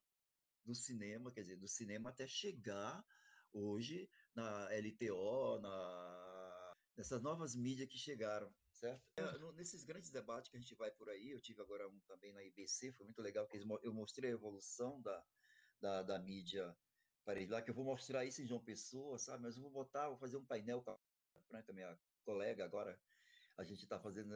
do 0.64 0.76
cinema, 0.76 1.32
quer 1.32 1.42
dizer, 1.42 1.58
do 1.58 1.68
cinema 1.68 2.10
até 2.10 2.28
chegar 2.28 3.04
hoje 3.52 4.10
na 4.36 4.70
LTO, 4.72 5.60
na, 5.60 6.76
nessas 6.98 7.22
novas 7.22 7.56
mídias 7.56 7.88
que 7.90 7.98
chegaram 7.98 8.54
certo? 8.84 9.02
É, 9.16 9.52
nesses 9.54 9.84
grandes 9.86 10.10
debates 10.10 10.50
que 10.50 10.58
a 10.58 10.60
gente 10.60 10.76
vai 10.76 10.92
por 10.92 11.10
aí, 11.10 11.32
eu 11.32 11.40
tive 11.40 11.62
agora 11.62 11.88
um 11.88 12.00
também 12.02 12.34
na 12.34 12.44
IBC, 12.44 12.92
foi 12.92 13.06
muito 13.06 13.22
legal, 13.22 13.48
que 13.48 13.58
eu 13.58 13.94
mostrei 13.94 14.32
a 14.32 14.34
evolução 14.34 15.02
da, 15.02 15.26
da, 15.80 16.04
da 16.04 16.20
mídia 16.20 16.76
para 17.24 17.40
lá, 17.48 17.62
que 17.62 17.70
eu 17.70 17.74
vou 17.74 17.86
mostrar 17.86 18.26
isso 18.26 18.42
em 18.42 18.46
João 18.46 18.62
Pessoa, 18.62 19.18
sabe? 19.18 19.42
Mas 19.42 19.56
eu 19.56 19.62
vou 19.62 19.72
botar, 19.72 20.10
vou 20.10 20.18
fazer 20.18 20.36
um 20.36 20.46
painel 20.46 20.84
com 20.84 20.92
a, 20.92 21.00
com 21.64 21.72
a 21.72 21.74
minha 21.74 21.98
colega 22.26 22.66
agora, 22.66 23.00
a 23.58 23.64
gente 23.64 23.84
está 23.84 23.98
fazendo 23.98 24.36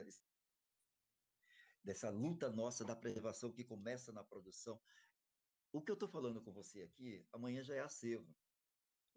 dessa 1.84 2.10
luta 2.10 2.50
nossa 2.50 2.86
da 2.86 2.96
preservação 2.96 3.51
que 3.51 3.66
começa 3.66 4.13
na 4.13 4.24
produção. 4.24 4.82
O 5.74 5.82
que 5.82 5.92
eu 5.92 5.96
estou 5.96 6.08
falando 6.08 6.42
com 6.42 6.54
você 6.54 6.84
aqui, 6.84 7.27
amanhã 7.34 7.62
já 7.63 7.75
é 7.75 7.80
acervo. 7.80 8.34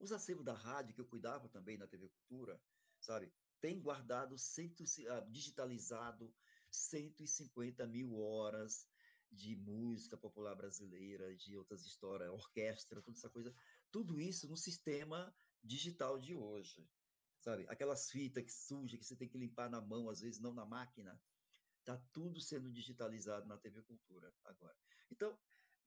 Os 0.00 0.10
acervos 0.10 0.44
da 0.44 0.54
rádio, 0.54 0.94
que 0.94 1.00
eu 1.00 1.06
cuidava 1.06 1.49
também 1.49 1.78
na 1.78 1.87
TV 1.87 2.08
Cultura, 2.08 2.60
sabe? 2.99 3.32
Tem 3.61 3.81
guardado, 3.81 4.37
cento, 4.38 4.85
ah, 5.09 5.21
digitalizado 5.31 6.33
150 6.71 7.87
mil 7.87 8.17
horas 8.19 8.88
de 9.31 9.55
música 9.57 10.17
popular 10.17 10.55
brasileira, 10.57 11.35
de 11.37 11.57
outras 11.57 11.85
histórias, 11.85 12.31
orquestra, 12.31 13.00
toda 13.00 13.17
essa 13.17 13.31
coisa, 13.31 13.55
tudo 13.90 14.21
isso 14.21 14.49
no 14.49 14.57
sistema 14.57 15.33
digital 15.62 16.19
de 16.19 16.35
hoje, 16.35 16.88
sabe? 17.40 17.64
Aquelas 17.69 18.11
fitas 18.11 18.45
que 18.45 18.52
suja 18.52 18.99
que 18.99 19.05
você 19.05 19.14
tem 19.14 19.29
que 19.29 19.38
limpar 19.38 19.71
na 19.71 19.81
mão, 19.81 20.09
às 20.09 20.21
vezes 20.21 20.40
não 20.40 20.52
na 20.52 20.67
máquina, 20.67 21.21
tá 21.85 21.97
tudo 22.12 22.40
sendo 22.40 22.71
digitalizado 22.71 23.47
na 23.47 23.57
TV 23.57 23.83
Cultura 23.83 24.35
agora. 24.45 24.76
Então, 25.11 25.38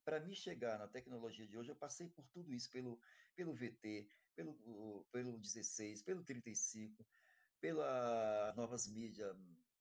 para 0.06 0.20
mim 0.20 0.34
chegar 0.34 0.78
na 0.80 0.88
tecnologia 0.88 1.48
de 1.48 1.58
hoje, 1.58 1.72
eu 1.72 1.76
passei 1.76 2.10
por 2.10 2.28
tudo 2.28 2.54
isso 2.54 2.70
pelo 2.70 3.00
pelo 3.36 3.54
VT, 3.54 4.10
pelo 4.36 5.06
pelo 5.12 5.38
16, 5.38 6.02
pelo 6.04 6.24
35, 6.24 7.06
pela 7.64 8.54
novas 8.58 8.90
mídias, 8.90 9.34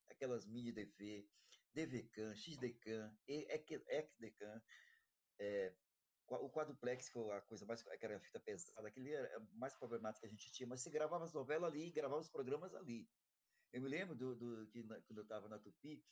aquelas 0.09 0.47
mini 0.47 0.71
DV, 0.71 1.29
DVCAM, 1.75 2.33
XDCAM, 2.37 3.13
ECDCAM, 3.27 4.63
é, 5.41 5.75
o 6.29 6.49
quadruplex, 6.49 7.09
que 7.09 7.19
é 7.19 7.37
a 7.37 7.41
coisa 7.41 7.67
mais, 7.67 7.83
que 7.83 8.05
era 8.07 8.21
fita 8.21 8.39
pesada, 8.39 8.87
aquele 8.87 9.11
era 9.11 9.41
mais 9.55 9.75
problemático 9.75 10.21
que 10.21 10.27
a 10.27 10.31
gente 10.31 10.53
tinha, 10.53 10.69
mas 10.69 10.81
se 10.81 10.91
gravava 10.91 11.25
as 11.25 11.33
novelas 11.33 11.73
ali, 11.73 11.91
gravava 11.91 12.21
os 12.21 12.31
programas 12.31 12.73
ali. 12.73 13.11
Eu 13.73 13.83
me 13.83 13.89
lembro 13.89 14.15
do, 14.15 14.37
do 14.37 14.69
que 14.69 14.85
quando 14.85 15.19
eu 15.19 15.25
estava 15.25 15.49
na 15.49 15.59
Tupi, 15.59 16.05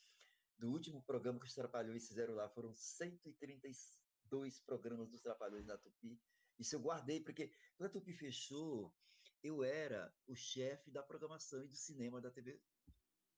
do 0.57 0.69
último 0.69 1.01
programa 1.03 1.39
que 1.39 1.45
os 1.45 1.55
Trapalhões 1.55 2.05
fizeram 2.05 2.33
lá, 2.33 2.49
foram 2.49 2.75
132 2.75 4.59
programas 4.65 5.09
dos 5.09 5.21
Trapalhões 5.21 5.67
da 5.67 5.77
Tupi. 5.77 6.19
Isso 6.59 6.75
eu 6.75 6.81
guardei, 6.81 7.21
porque 7.21 7.49
quando 7.77 7.87
a 7.87 7.93
Tupi 7.93 8.11
fechou, 8.11 8.93
eu 9.43 9.63
era 9.63 10.13
o 10.27 10.35
chefe 10.35 10.91
da 10.91 11.01
programação 11.01 11.63
e 11.63 11.67
do 11.67 11.75
cinema 11.75 12.21
da 12.21 12.31
TV 12.31 12.59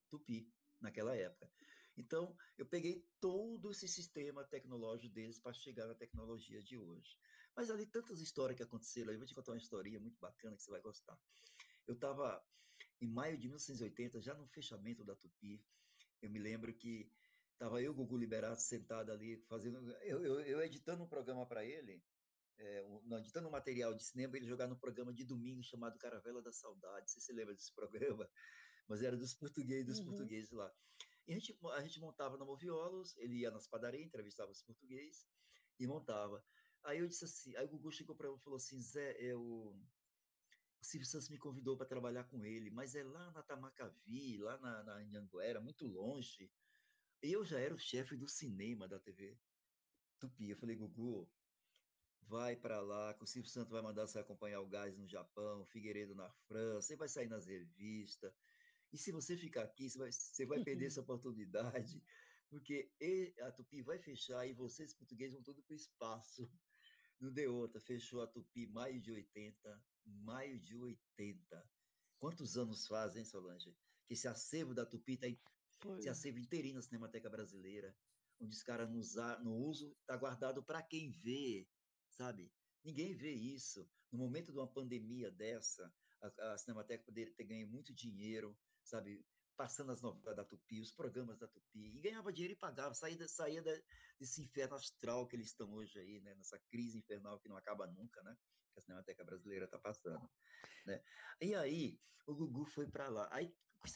Tupi 0.09 0.51
naquela 0.79 1.15
época. 1.15 1.49
Então, 1.95 2.35
eu 2.57 2.65
peguei 2.65 3.07
todo 3.19 3.71
esse 3.71 3.87
sistema 3.87 4.43
tecnológico 4.43 5.13
deles 5.13 5.39
para 5.39 5.53
chegar 5.53 5.87
na 5.87 5.95
tecnologia 5.95 6.61
de 6.61 6.77
hoje. 6.77 7.17
Mas 7.55 7.69
ali 7.69 7.85
tantas 7.85 8.19
histórias 8.19 8.57
que 8.57 8.63
aconteceram, 8.63 9.11
eu 9.11 9.19
vou 9.19 9.27
te 9.27 9.35
contar 9.35 9.51
uma 9.51 9.57
historinha 9.57 9.99
muito 9.99 10.19
bacana 10.19 10.55
que 10.55 10.63
você 10.63 10.71
vai 10.71 10.81
gostar. 10.81 11.17
Eu 11.87 11.93
estava 11.93 12.43
em 12.99 13.07
maio 13.07 13.37
de 13.37 13.47
1980, 13.47 14.21
já 14.21 14.33
no 14.33 14.47
fechamento 14.47 15.03
da 15.03 15.15
Tupi, 15.15 15.63
eu 16.21 16.29
me 16.29 16.39
lembro 16.39 16.73
que 16.73 17.11
estava 17.51 17.81
eu, 17.81 17.93
Gugu 17.93 18.17
Liberato, 18.17 18.61
sentado 18.61 19.11
ali, 19.11 19.37
fazendo, 19.47 19.91
eu, 20.01 20.23
eu, 20.23 20.39
eu 20.41 20.63
editando 20.63 21.03
um 21.03 21.07
programa 21.07 21.45
para 21.45 21.63
ele, 21.63 22.03
é, 22.57 22.83
um, 22.83 23.17
editando 23.17 23.47
um 23.47 23.51
material 23.51 23.93
de 23.93 24.03
cinema, 24.03 24.37
ele 24.37 24.45
jogar 24.45 24.67
no 24.67 24.77
programa 24.77 25.13
de 25.13 25.25
domingo 25.25 25.63
chamado 25.63 25.97
Caravela 25.97 26.41
da 26.41 26.51
Saudade. 26.51 27.11
Você 27.11 27.19
se 27.19 27.33
lembra 27.33 27.53
desse 27.53 27.73
programa? 27.75 28.29
Mas 28.87 29.01
era 29.01 29.17
dos 29.17 29.33
portugueses, 29.33 29.85
dos 29.85 29.99
uhum. 29.99 30.05
portugueses 30.05 30.51
lá. 30.51 30.71
E 31.27 31.33
a 31.33 31.39
gente, 31.39 31.57
a 31.73 31.81
gente 31.81 31.99
montava 31.99 32.37
na 32.37 32.45
Moviolos, 32.45 33.15
ele 33.17 33.39
ia 33.39 33.51
nas 33.51 33.67
padarias, 33.67 34.05
entrevistava 34.05 34.51
os 34.51 34.61
portugueses 34.61 35.25
e 35.79 35.87
montava. 35.87 36.43
Aí 36.83 36.99
eu 36.99 37.07
disse 37.07 37.23
assim, 37.23 37.55
aí 37.55 37.65
o 37.65 37.69
Gugu 37.69 37.91
chegou 37.91 38.15
para 38.15 38.29
mim 38.29 38.35
e 38.35 38.43
falou 38.43 38.57
assim, 38.57 38.81
Zé, 38.81 39.15
eu, 39.19 39.41
o 39.41 40.85
Silvio 40.85 41.07
Santos 41.07 41.29
me 41.29 41.37
convidou 41.37 41.77
para 41.77 41.85
trabalhar 41.85 42.25
com 42.25 42.43
ele, 42.43 42.69
mas 42.69 42.93
é 42.93 43.03
lá 43.03 43.31
na 43.31 43.41
Tamacavi, 43.41 44.37
lá 44.37 44.57
na, 44.57 44.83
na 44.83 44.95
Anhanguera, 44.97 45.61
muito 45.61 45.87
longe. 45.87 46.51
E 47.21 47.31
eu 47.31 47.45
já 47.45 47.57
era 47.57 47.73
o 47.73 47.79
chefe 47.79 48.17
do 48.17 48.27
cinema 48.27 48.85
da 48.85 48.99
TV 48.99 49.39
Tupi. 50.19 50.49
Eu 50.49 50.57
falei, 50.57 50.75
Gugu, 50.75 51.31
vai 52.27 52.55
para 52.55 52.79
lá, 52.81 53.13
que 53.13 53.23
o 53.23 53.27
Silvio 53.27 53.49
Santos 53.49 53.71
vai 53.71 53.81
mandar 53.81 54.07
você 54.07 54.19
acompanhar 54.19 54.61
o 54.61 54.67
Gás 54.67 54.97
no 54.97 55.07
Japão, 55.07 55.61
o 55.61 55.65
Figueiredo 55.65 56.15
na 56.15 56.29
França, 56.47 56.87
você 56.87 56.95
vai 56.95 57.07
sair 57.07 57.27
nas 57.27 57.45
revistas. 57.45 58.33
E 58.91 58.97
se 58.97 59.11
você 59.11 59.35
ficar 59.35 59.63
aqui, 59.63 59.89
você 59.89 59.97
vai, 59.97 60.11
você 60.11 60.45
vai 60.45 60.63
perder 60.63 60.85
essa 60.87 61.01
oportunidade, 61.01 62.01
porque 62.49 62.91
a 63.41 63.51
Tupi 63.51 63.81
vai 63.81 63.99
fechar 63.99 64.45
e 64.47 64.53
vocês, 64.53 64.93
portugueses, 64.93 65.33
vão 65.33 65.43
todo 65.43 65.63
para 65.63 65.73
o 65.73 65.75
espaço. 65.75 66.49
não 67.19 67.33
deu 67.33 67.55
outra, 67.55 67.81
fechou 67.81 68.21
a 68.21 68.27
Tupi 68.27 68.67
maio 68.67 69.01
de 69.01 69.11
80, 69.11 69.83
maio 70.05 70.59
de 70.59 70.75
80. 70.75 71.71
Quantos 72.19 72.57
anos 72.57 72.87
fazem, 72.87 73.25
Solange? 73.25 73.75
Que 74.05 74.13
esse 74.13 74.27
acervo 74.27 74.73
da 74.73 74.85
Tupi 74.85 75.13
está 75.13 75.27
esse 75.97 76.09
acervo 76.09 76.39
inteirinho 76.39 76.75
na 76.75 76.81
Cinemateca 76.81 77.29
Brasileira, 77.29 77.93
onde 78.39 78.55
os 78.55 78.63
caras 78.63 78.89
no 78.89 79.55
uso 79.55 79.95
está 80.01 80.15
guardado 80.15 80.63
para 80.63 80.81
quem 80.81 81.11
vê, 81.11 81.67
sabe? 82.13 82.51
Ninguém 82.83 83.15
vê 83.15 83.31
isso. 83.31 83.89
No 84.11 84.19
momento 84.19 84.51
de 84.51 84.57
uma 84.57 84.67
pandemia 84.67 85.31
dessa, 85.31 85.91
a, 86.21 86.53
a 86.53 86.57
Cinemateca 86.57 87.03
poderia 87.03 87.33
ter 87.33 87.43
ganho 87.45 87.67
muito 87.67 87.93
dinheiro, 87.93 88.57
sabe? 88.83 89.25
Passando 89.55 89.91
as 89.91 90.01
novelas 90.01 90.35
da 90.35 90.43
Tupi, 90.43 90.81
os 90.81 90.91
programas 90.91 91.39
da 91.39 91.47
Tupi, 91.47 91.95
e 91.95 91.99
ganhava 91.99 92.33
dinheiro 92.33 92.53
e 92.53 92.57
pagava, 92.57 92.93
saía, 92.93 93.27
saía 93.27 93.61
desse 94.19 94.41
inferno 94.41 94.75
astral 94.75 95.27
que 95.27 95.35
eles 95.35 95.47
estão 95.47 95.71
hoje 95.73 95.99
aí, 95.99 96.19
né? 96.21 96.33
Nessa 96.35 96.59
crise 96.71 96.97
infernal 96.97 97.39
que 97.39 97.47
não 97.47 97.57
acaba 97.57 97.87
nunca, 97.87 98.21
né? 98.23 98.35
Que 98.73 98.79
a 98.79 98.83
Cinemateca 98.83 99.23
Brasileira 99.23 99.65
está 99.65 99.77
passando, 99.77 100.29
né? 100.85 101.01
E 101.39 101.53
aí, 101.55 101.99
o 102.27 102.35
Gugu 102.35 102.65
foi 102.65 102.87
para 102.87 103.09
lá. 103.09 103.29
Aí, 103.31 103.55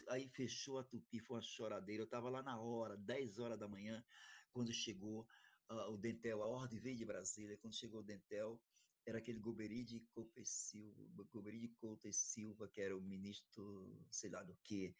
aí 0.10 0.30
fechou 0.30 0.78
a 0.78 0.84
Tupi, 0.84 1.20
foi 1.20 1.38
uma 1.38 1.42
choradeira. 1.42 2.04
Eu 2.04 2.06
estava 2.06 2.30
lá 2.30 2.44
na 2.44 2.60
hora, 2.60 2.96
10 2.98 3.40
horas 3.40 3.58
da 3.58 3.68
manhã, 3.68 4.04
quando 4.52 4.72
chegou 4.72 5.28
uh, 5.70 5.92
o 5.92 5.98
Dentel, 5.98 6.42
a 6.42 6.48
ordem 6.48 6.80
veio 6.80 6.98
de 6.98 7.06
Brasília, 7.06 7.58
quando 7.58 7.76
chegou 7.76 8.02
o 8.02 8.04
Dentel, 8.04 8.62
era 9.06 9.20
aquele 9.20 9.40
Goberi 9.40 9.84
de 9.84 10.02
Couto 10.14 10.44
Silva, 10.44 11.24
Goberi 11.32 11.60
de 11.60 11.70
Couto 11.70 12.12
Silva, 12.12 12.68
que 12.68 12.82
era 12.82 12.96
o 12.96 13.02
ministro, 13.02 14.06
sei 14.12 14.30
lá 14.30 14.44
do 14.44 14.56
que, 14.64 14.96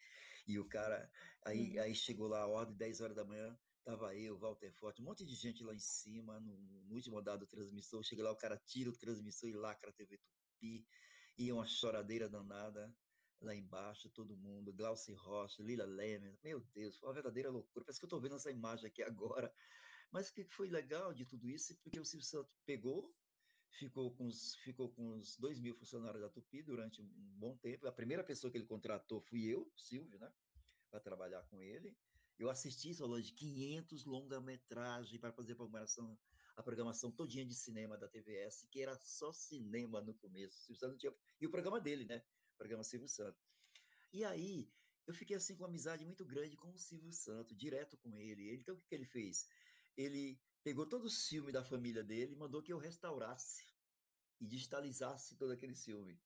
e 0.46 0.58
o 0.58 0.64
cara, 0.66 1.10
aí, 1.44 1.76
uhum. 1.76 1.82
aí 1.82 1.94
chegou 1.94 2.26
lá 2.26 2.40
a 2.40 2.46
ordem, 2.46 2.74
10 2.76 3.00
horas 3.02 3.16
da 3.16 3.24
manhã, 3.24 3.58
tava 3.84 4.14
eu, 4.16 4.38
Walter 4.38 4.72
Forte, 4.72 5.02
um 5.02 5.04
monte 5.04 5.26
de 5.26 5.34
gente 5.34 5.62
lá 5.62 5.74
em 5.74 5.78
cima, 5.78 6.40
no, 6.40 6.58
no 6.58 6.94
último 6.94 7.20
dado 7.20 7.40
do 7.40 7.46
transmissor, 7.46 8.02
chega 8.02 8.22
lá, 8.22 8.32
o 8.32 8.36
cara 8.36 8.56
tira 8.56 8.88
o 8.88 8.96
transmissor 8.96 9.48
e 9.50 9.52
lacra 9.52 9.90
a 9.90 9.92
TV 9.92 10.18
Tupi, 10.18 10.86
e 11.36 11.52
uma 11.52 11.66
choradeira 11.66 12.28
danada, 12.28 12.94
lá 13.40 13.54
embaixo, 13.54 14.08
todo 14.10 14.36
mundo, 14.36 14.72
Glauci 14.72 15.12
Rocha, 15.12 15.62
Lila 15.62 15.84
Lemer, 15.84 16.36
meu 16.42 16.60
Deus, 16.74 16.98
foi 16.98 17.08
uma 17.08 17.14
verdadeira 17.14 17.50
loucura, 17.50 17.84
parece 17.84 18.00
que 18.00 18.04
eu 18.04 18.08
estou 18.08 18.20
vendo 18.20 18.36
essa 18.36 18.50
imagem 18.50 18.86
aqui 18.86 19.02
agora, 19.02 19.52
mas 20.10 20.28
o 20.28 20.34
que 20.34 20.44
foi 20.44 20.68
legal 20.68 21.12
de 21.12 21.24
tudo 21.24 21.48
isso, 21.48 21.76
porque 21.82 22.00
o 22.00 22.04
Silvio 22.04 22.26
Santos 22.26 22.52
pegou 22.64 23.14
ficou 23.70 24.10
com 24.14 24.26
os, 24.26 24.54
ficou 24.56 24.88
com 24.90 25.18
os 25.18 25.36
dois 25.36 25.60
mil 25.60 25.74
funcionários 25.74 26.22
da 26.22 26.28
Tupi 26.28 26.62
durante 26.62 27.00
um 27.00 27.06
bom 27.36 27.56
tempo. 27.58 27.86
A 27.86 27.92
primeira 27.92 28.24
pessoa 28.24 28.50
que 28.50 28.56
ele 28.56 28.66
contratou 28.66 29.20
fui 29.20 29.44
eu, 29.44 29.70
Silvio, 29.76 30.18
né, 30.18 30.32
para 30.90 31.00
trabalhar 31.00 31.42
com 31.44 31.62
ele. 31.62 31.96
Eu 32.38 32.48
assisti, 32.48 32.92
de 32.92 33.32
500 33.32 34.04
longa-metragem 34.04 35.18
para 35.18 35.32
fazer 35.32 35.52
a 35.52 35.56
programação, 35.56 36.18
a 36.56 36.62
programação 36.62 37.10
todinha 37.10 37.44
de 37.44 37.54
cinema 37.54 37.98
da 37.98 38.08
TVS, 38.08 38.66
que 38.70 38.80
era 38.80 38.96
só 38.96 39.32
cinema 39.32 40.00
no 40.00 40.14
começo. 40.14 40.56
Silvio 40.58 40.78
Santos 40.78 40.98
tinha, 40.98 41.12
e 41.40 41.46
o 41.46 41.50
programa 41.50 41.80
dele, 41.80 42.04
né? 42.04 42.18
O 42.54 42.58
programa 42.58 42.84
Silvio 42.84 43.08
Santos. 43.08 43.42
E 44.12 44.24
aí, 44.24 44.70
eu 45.06 45.12
fiquei 45.12 45.36
assim 45.36 45.56
com 45.56 45.64
uma 45.64 45.68
amizade 45.68 46.04
muito 46.04 46.24
grande 46.24 46.56
com 46.56 46.70
o 46.70 46.78
Silvio 46.78 47.12
Santos, 47.12 47.56
direto 47.56 47.96
com 47.98 48.16
ele. 48.16 48.54
Então, 48.54 48.76
o 48.76 48.78
que, 48.78 48.86
que 48.86 48.94
ele 48.94 49.06
fez? 49.06 49.48
Ele 49.98 50.40
pegou 50.62 50.86
todo 50.86 51.06
o 51.06 51.10
filme 51.10 51.50
da 51.50 51.64
família 51.64 52.04
dele 52.04 52.32
e 52.34 52.36
mandou 52.36 52.62
que 52.62 52.72
eu 52.72 52.78
restaurasse 52.78 53.66
e 54.40 54.46
digitalizasse 54.46 55.36
todo 55.36 55.50
aquele 55.50 55.74
filme. 55.74 56.22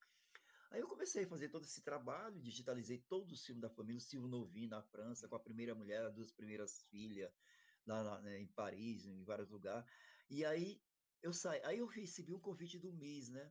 Aí 0.70 0.80
eu 0.80 0.86
comecei 0.86 1.24
a 1.24 1.28
fazer 1.28 1.48
todo 1.48 1.64
esse 1.64 1.82
trabalho, 1.82 2.38
digitalizei 2.42 2.98
todo 2.98 3.32
o 3.32 3.36
filme 3.36 3.62
da 3.62 3.70
família, 3.70 3.96
o 3.96 4.00
Silvio 4.00 4.28
Novinho 4.28 4.68
na 4.68 4.82
França, 4.82 5.26
com 5.26 5.36
a 5.36 5.40
primeira 5.40 5.74
mulher, 5.74 6.04
as 6.04 6.14
duas 6.14 6.30
primeiras 6.30 6.82
filhas, 6.90 7.32
lá, 7.86 8.02
lá 8.02 8.20
né, 8.20 8.40
em 8.40 8.46
Paris, 8.46 9.06
em 9.06 9.24
vários 9.24 9.48
lugares. 9.48 9.90
E 10.28 10.44
aí 10.44 10.78
eu 11.22 11.32
saí, 11.32 11.62
aí 11.64 11.78
eu 11.78 11.86
recebi 11.86 12.34
um 12.34 12.40
convite 12.40 12.78
do 12.78 12.92
MIS, 12.92 13.30
né? 13.30 13.50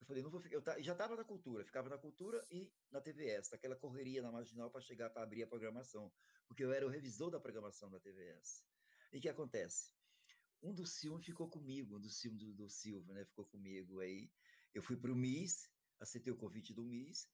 Eu 0.00 0.06
falei, 0.06 0.22
não 0.24 0.30
vou 0.30 0.40
ficar, 0.40 0.56
eu 0.56 0.82
já 0.82 0.92
estava 0.92 1.14
na 1.14 1.24
cultura, 1.24 1.64
ficava 1.64 1.88
na 1.88 1.98
cultura 1.98 2.44
e 2.50 2.68
na 2.90 3.00
TVS, 3.00 3.52
aquela 3.52 3.76
correria 3.76 4.22
na 4.22 4.32
marginal 4.32 4.70
para 4.70 4.80
chegar 4.80 5.10
para 5.10 5.22
abrir 5.22 5.44
a 5.44 5.46
programação, 5.46 6.12
porque 6.48 6.64
eu 6.64 6.72
era 6.72 6.84
o 6.84 6.90
revisor 6.90 7.30
da 7.30 7.40
programação 7.40 7.88
da 7.90 8.00
TVS. 8.00 8.64
E 9.12 9.18
o 9.18 9.20
que 9.20 9.28
acontece? 9.28 9.96
um 10.62 10.74
dos 10.74 10.98
filmes 10.98 11.24
ficou 11.24 11.48
comigo, 11.48 11.96
um 11.96 12.00
dos 12.00 12.20
filmes 12.20 12.40
do, 12.40 12.52
do 12.52 12.68
Silva, 12.68 13.12
né? 13.12 13.24
Ficou 13.24 13.44
comigo. 13.46 14.00
Aí 14.00 14.30
eu 14.74 14.82
fui 14.82 14.96
para 14.96 15.12
o 15.12 15.16
MIS, 15.16 15.70
aceitei 16.00 16.32
o 16.32 16.36
convite 16.36 16.72
do 16.72 16.84
MIS 16.84 17.28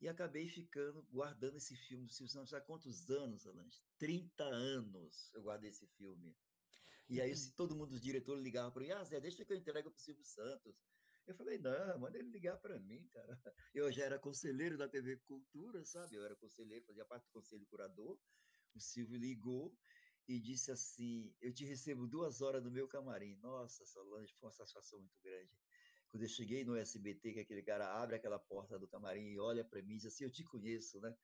e 0.00 0.08
acabei 0.08 0.48
ficando, 0.48 1.02
guardando 1.10 1.56
esse 1.56 1.74
filme 1.74 2.06
do 2.06 2.12
Silvio 2.12 2.32
Santos. 2.32 2.54
Há 2.54 2.60
quantos 2.60 3.10
anos, 3.10 3.46
Alange? 3.46 3.82
30 3.98 4.44
anos 4.44 5.30
eu 5.34 5.42
guardei 5.42 5.70
esse 5.70 5.86
filme. 5.86 6.36
E 7.08 7.20
aí 7.20 7.34
se 7.36 7.52
todo 7.52 7.76
mundo, 7.76 7.92
os 7.92 8.00
diretores 8.00 8.42
ligavam 8.42 8.72
para 8.72 8.82
mim, 8.82 8.90
ah, 8.90 9.04
Zé, 9.04 9.20
deixa 9.20 9.44
que 9.44 9.52
eu 9.52 9.56
entrego 9.56 9.90
para 9.90 9.98
o 9.98 10.02
Silvio 10.02 10.24
Santos. 10.24 10.76
Eu 11.26 11.34
falei, 11.34 11.58
não, 11.58 11.98
manda 11.98 12.18
ele 12.18 12.30
ligar 12.30 12.56
para 12.58 12.78
mim, 12.78 13.04
cara. 13.12 13.26
Eu 13.74 13.90
já 13.90 14.04
era 14.04 14.16
conselheiro 14.16 14.78
da 14.78 14.88
TV 14.88 15.16
Cultura, 15.26 15.84
sabe? 15.84 16.14
Eu 16.14 16.24
era 16.24 16.36
conselheiro, 16.36 16.84
fazia 16.84 17.04
parte 17.04 17.24
do 17.24 17.32
conselho 17.32 17.66
curador. 17.66 18.16
O 18.74 18.80
Silvio 18.80 19.18
ligou 19.18 19.76
e 20.28 20.40
disse 20.40 20.70
assim: 20.70 21.34
Eu 21.40 21.52
te 21.52 21.64
recebo 21.64 22.06
duas 22.06 22.40
horas 22.40 22.62
no 22.62 22.70
meu 22.70 22.88
camarim. 22.88 23.36
Nossa, 23.36 23.84
Solange, 23.84 24.34
foi 24.34 24.48
uma 24.48 24.52
satisfação 24.52 24.98
muito 24.98 25.20
grande. 25.22 25.50
Quando 26.10 26.22
eu 26.22 26.28
cheguei 26.28 26.64
no 26.64 26.76
SBT, 26.76 27.32
que 27.34 27.40
aquele 27.40 27.62
cara 27.62 28.02
abre 28.02 28.16
aquela 28.16 28.38
porta 28.38 28.78
do 28.78 28.88
camarim 28.88 29.28
e 29.28 29.38
olha 29.38 29.64
para 29.64 29.82
mim 29.82 29.94
e 29.94 29.96
diz 29.98 30.06
assim: 30.06 30.24
Eu 30.24 30.30
te 30.30 30.44
conheço, 30.44 31.00
né? 31.00 31.16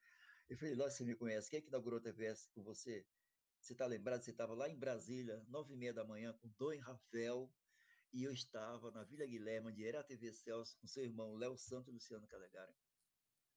Eu 0.49 0.57
falei: 0.57 0.75
Nossa, 0.75 0.97
você 0.97 1.05
me 1.05 1.15
conhece. 1.15 1.51
Quem 1.51 1.59
é 1.59 1.63
que 1.63 1.69
inaugurou 1.69 1.99
a 1.99 2.03
TVS 2.03 2.49
com 2.55 2.63
você? 2.63 3.07
Você 3.61 3.73
está 3.75 3.87
lembrado? 3.87 4.23
Você 4.23 4.33
estava 4.33 4.55
lá 4.55 4.69
em 4.69 4.79
Brasília, 4.79 5.43
nove 5.49 5.75
e 5.75 5.77
meia 5.77 5.95
da 5.95 6.05
manhã, 6.05 6.33
com 6.35 6.49
Dom 6.59 6.77
Rafael, 6.81 7.49
e 8.13 8.25
eu 8.25 8.33
estava 8.33 8.91
na 8.91 9.05
Vila 9.05 9.25
Guilherme, 9.25 9.69
onde 9.69 9.87
era 9.87 10.01
a 10.01 10.05
TV 10.05 10.33
Celso, 10.33 10.77
com 10.81 10.87
seu 10.87 11.05
irmão 11.05 11.37
Léo 11.37 11.57
Santos 11.57 11.89
e 11.89 11.93
Luciano 11.93 12.27
Calegari. 12.27 12.75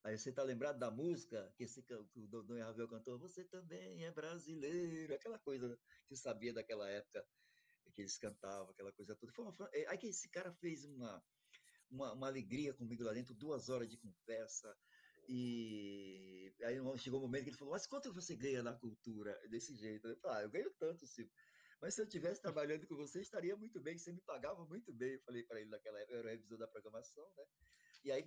Aí 0.06 0.16
você 0.20 0.30
está 0.30 0.44
lembrado 0.44 0.78
da 0.78 0.92
música 0.92 1.52
que, 1.58 1.64
esse, 1.64 1.82
que 1.82 1.96
o 1.96 2.28
Dom 2.28 2.60
Ravel 2.60 2.88
cantou? 2.88 3.18
Você 3.18 3.44
também 3.44 4.06
é 4.06 4.12
brasileiro, 4.12 5.16
aquela 5.16 5.40
coisa 5.40 5.76
que 6.08 6.16
sabia 6.16 6.54
daquela 6.54 6.88
época 6.88 7.26
que 7.96 8.04
eles 8.04 8.16
cantavam, 8.20 8.70
aquela 8.70 8.92
coisa 8.92 9.16
toda. 9.16 9.32
Foi 9.34 9.44
uma, 9.44 9.70
é, 9.74 9.88
aí 9.88 9.98
que 9.98 10.06
esse 10.06 10.30
cara 10.30 10.54
fez 10.54 10.86
uma, 10.86 11.24
uma, 11.90 12.14
uma, 12.14 12.28
alegria 12.28 12.72
comigo 12.76 13.04
lá 13.04 13.14
dentro, 13.14 13.34
duas 13.34 13.68
horas 13.68 13.90
de 13.90 13.98
conversa. 13.98 14.78
E 15.28 16.54
aí 16.62 16.78
chegou 17.00 17.20
um 17.20 17.24
momento 17.24 17.46
que 17.46 17.50
ele 17.50 17.58
falou: 17.58 17.74
Mas 17.74 17.88
quanto 17.88 18.14
você 18.14 18.36
ganha 18.36 18.62
na 18.62 18.76
cultura? 18.76 19.36
Desse 19.50 19.74
jeito. 19.74 20.08
Eu 20.08 20.18
falei: 20.18 20.38
Ah, 20.38 20.44
eu 20.44 20.52
ganho 20.52 20.72
tanto, 20.78 21.08
Silvio. 21.08 21.34
Mas 21.82 21.96
se 21.96 22.02
eu 22.02 22.06
estivesse 22.06 22.40
trabalhando 22.42 22.86
com 22.86 22.96
você, 22.96 23.22
estaria 23.22 23.56
muito 23.58 23.82
bem, 23.82 23.98
você 23.98 24.12
me 24.12 24.22
pagava 24.22 24.64
muito 24.68 24.94
bem. 24.94 25.14
Eu 25.14 25.22
falei 25.22 25.42
para 25.44 25.62
ele 25.62 25.70
naquela 25.72 26.00
época, 26.00 26.14
eu 26.14 26.20
era 26.20 26.28
o 26.28 26.32
revisor 26.32 26.60
da 26.60 26.68
programação, 26.68 27.28
né? 27.36 27.44
E 28.06 28.12
aí 28.12 28.24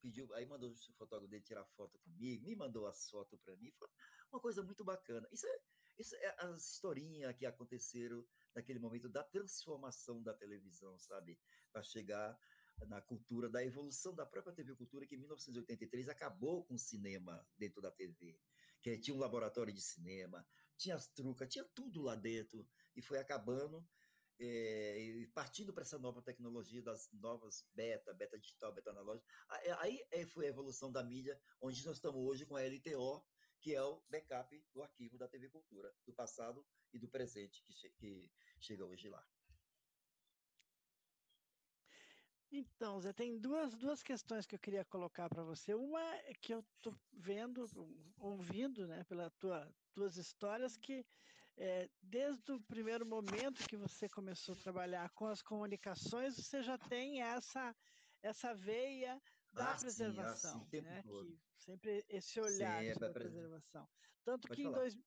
pediu, 0.00 0.32
aí 0.34 0.46
mandou 0.46 0.70
o 0.70 0.94
fotógrafo 0.94 1.30
dele 1.30 1.42
tirar 1.42 1.66
foto 1.76 1.98
comigo, 1.98 2.42
me 2.42 2.56
mandou 2.56 2.86
as 2.86 3.06
fotos 3.10 3.38
para 3.42 3.54
mim, 3.56 3.70
foi 3.72 3.86
uma 4.32 4.40
coisa 4.40 4.62
muito 4.62 4.82
bacana. 4.82 5.28
Isso 5.30 5.46
é, 5.46 5.60
isso 5.98 6.16
é 6.16 6.34
as 6.38 6.72
historinhas 6.72 7.36
que 7.36 7.44
aconteceram 7.44 8.26
naquele 8.54 8.78
momento 8.78 9.10
da 9.10 9.22
transformação 9.22 10.22
da 10.22 10.32
televisão, 10.32 10.98
sabe? 10.98 11.38
Para 11.70 11.82
chegar 11.82 12.34
na 12.86 13.02
cultura, 13.02 13.50
da 13.50 13.62
evolução 13.62 14.14
da 14.14 14.24
própria 14.24 14.54
TV 14.54 14.74
Cultura, 14.74 15.06
que 15.06 15.16
em 15.16 15.18
1983 15.18 16.08
acabou 16.08 16.64
com 16.64 16.74
o 16.74 16.78
cinema 16.78 17.46
dentro 17.58 17.82
da 17.82 17.90
TV. 17.90 18.40
Que 18.80 18.98
tinha 18.98 19.14
um 19.14 19.20
laboratório 19.20 19.70
de 19.70 19.82
cinema, 19.82 20.48
tinha 20.78 20.94
as 20.94 21.06
trucas, 21.08 21.52
tinha 21.52 21.64
tudo 21.74 22.00
lá 22.00 22.16
dentro, 22.16 22.66
e 22.96 23.02
foi 23.02 23.18
acabando, 23.18 23.86
é, 24.40 25.28
partindo 25.34 25.72
para 25.72 25.82
essa 25.82 25.98
nova 25.98 26.22
tecnologia 26.22 26.82
das 26.82 27.10
novas 27.12 27.68
beta, 27.74 28.14
beta 28.14 28.38
digital, 28.38 28.72
beta 28.72 28.90
analógica. 28.90 29.26
Aí 29.78 30.02
é, 30.10 30.24
foi 30.24 30.46
a 30.46 30.48
evolução 30.48 30.90
da 30.90 31.04
mídia, 31.04 31.40
onde 31.60 31.84
nós 31.84 31.96
estamos 31.96 32.20
hoje 32.26 32.46
com 32.46 32.56
a 32.56 32.62
LTO, 32.62 33.24
que 33.60 33.74
é 33.74 33.82
o 33.82 34.02
backup 34.08 34.58
do 34.72 34.82
arquivo 34.82 35.18
da 35.18 35.28
TV 35.28 35.50
Cultura, 35.50 35.94
do 36.06 36.14
passado 36.14 36.66
e 36.92 36.98
do 36.98 37.08
presente, 37.08 37.62
que, 37.62 37.72
che 37.74 37.90
que 37.90 38.32
chega 38.58 38.84
hoje 38.86 39.08
lá. 39.08 39.24
Então, 42.52 43.00
Zé, 43.00 43.12
tem 43.12 43.38
duas, 43.38 43.76
duas 43.76 44.02
questões 44.02 44.44
que 44.44 44.56
eu 44.56 44.58
queria 44.58 44.84
colocar 44.84 45.28
para 45.28 45.44
você. 45.44 45.72
Uma 45.72 46.02
é 46.16 46.34
que 46.34 46.52
eu 46.52 46.60
estou 46.76 46.98
vendo, 47.12 47.64
ouvindo, 48.16 48.88
né, 48.88 49.04
pelas 49.04 49.32
tua, 49.34 49.72
tuas 49.92 50.16
histórias, 50.16 50.76
que 50.76 51.06
é, 51.60 51.90
desde 52.02 52.52
o 52.52 52.60
primeiro 52.62 53.04
momento 53.04 53.68
que 53.68 53.76
você 53.76 54.08
começou 54.08 54.54
a 54.54 54.58
trabalhar 54.58 55.10
com 55.10 55.26
as 55.26 55.42
comunicações, 55.42 56.34
você 56.34 56.62
já 56.62 56.78
tem 56.78 57.20
essa, 57.20 57.76
essa 58.22 58.54
veia 58.54 59.20
da 59.52 59.72
ah, 59.72 59.76
preservação, 59.78 60.64
sim, 60.64 60.66
ah, 60.66 60.70
sim, 60.70 60.80
né? 60.80 61.02
Que 61.02 61.38
sempre 61.58 62.04
esse 62.08 62.40
olhar 62.40 62.80
sim, 62.80 62.88
é 62.88 62.94
sobre 62.94 63.08
a 63.08 63.12
preservação. 63.12 63.88
Tanto 64.24 64.48
Pode 64.48 64.56
que 64.56 64.62
falar. 64.62 64.74
em 64.74 64.80
dois, 64.80 64.98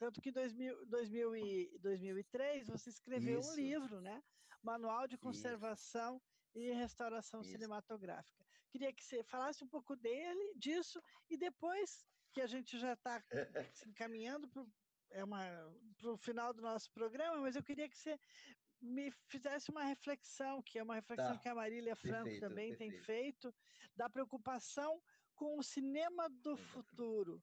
tanto 0.00 0.20
que 0.20 0.30
em 0.30 0.32
2000, 0.32 0.86
2000 0.86 1.36
e 1.36 1.78
2003 1.78 2.66
você 2.66 2.90
escreveu 2.90 3.38
Isso. 3.38 3.52
um 3.52 3.54
livro, 3.54 4.00
né? 4.00 4.20
Manual 4.60 5.06
de 5.06 5.16
Conservação 5.16 6.16
Isso. 6.16 6.66
e 6.66 6.72
Restauração 6.72 7.42
Isso. 7.42 7.52
Cinematográfica. 7.52 8.44
Queria 8.70 8.92
que 8.92 9.04
você 9.04 9.22
falasse 9.22 9.62
um 9.62 9.68
pouco 9.68 9.94
dele, 9.94 10.54
disso, 10.56 11.00
e 11.30 11.36
depois 11.36 12.04
que 12.32 12.40
a 12.40 12.46
gente 12.46 12.76
já 12.76 12.94
está 12.94 13.22
se 13.72 13.88
encaminhando 13.88 14.48
para 15.08 15.46
é 15.46 16.08
o 16.08 16.16
final 16.16 16.52
do 16.52 16.60
nosso 16.62 16.90
programa, 16.92 17.38
mas 17.40 17.56
eu 17.56 17.62
queria 17.62 17.88
que 17.88 17.96
você 17.96 18.18
me 18.80 19.10
fizesse 19.28 19.70
uma 19.70 19.82
reflexão, 19.84 20.62
que 20.62 20.78
é 20.78 20.82
uma 20.82 20.94
reflexão 20.94 21.34
Tá, 21.34 21.38
que 21.38 21.48
a 21.48 21.54
Marília 21.54 21.96
Franco 21.96 22.24
perfeito, 22.24 22.40
também 22.40 22.76
tem 22.76 22.90
perfeito. 22.90 23.50
feito, 23.50 23.54
da 23.96 24.08
preocupação 24.08 25.02
com 25.34 25.58
o 25.58 25.62
cinema 25.62 26.28
do 26.28 26.56
futuro, 26.56 27.42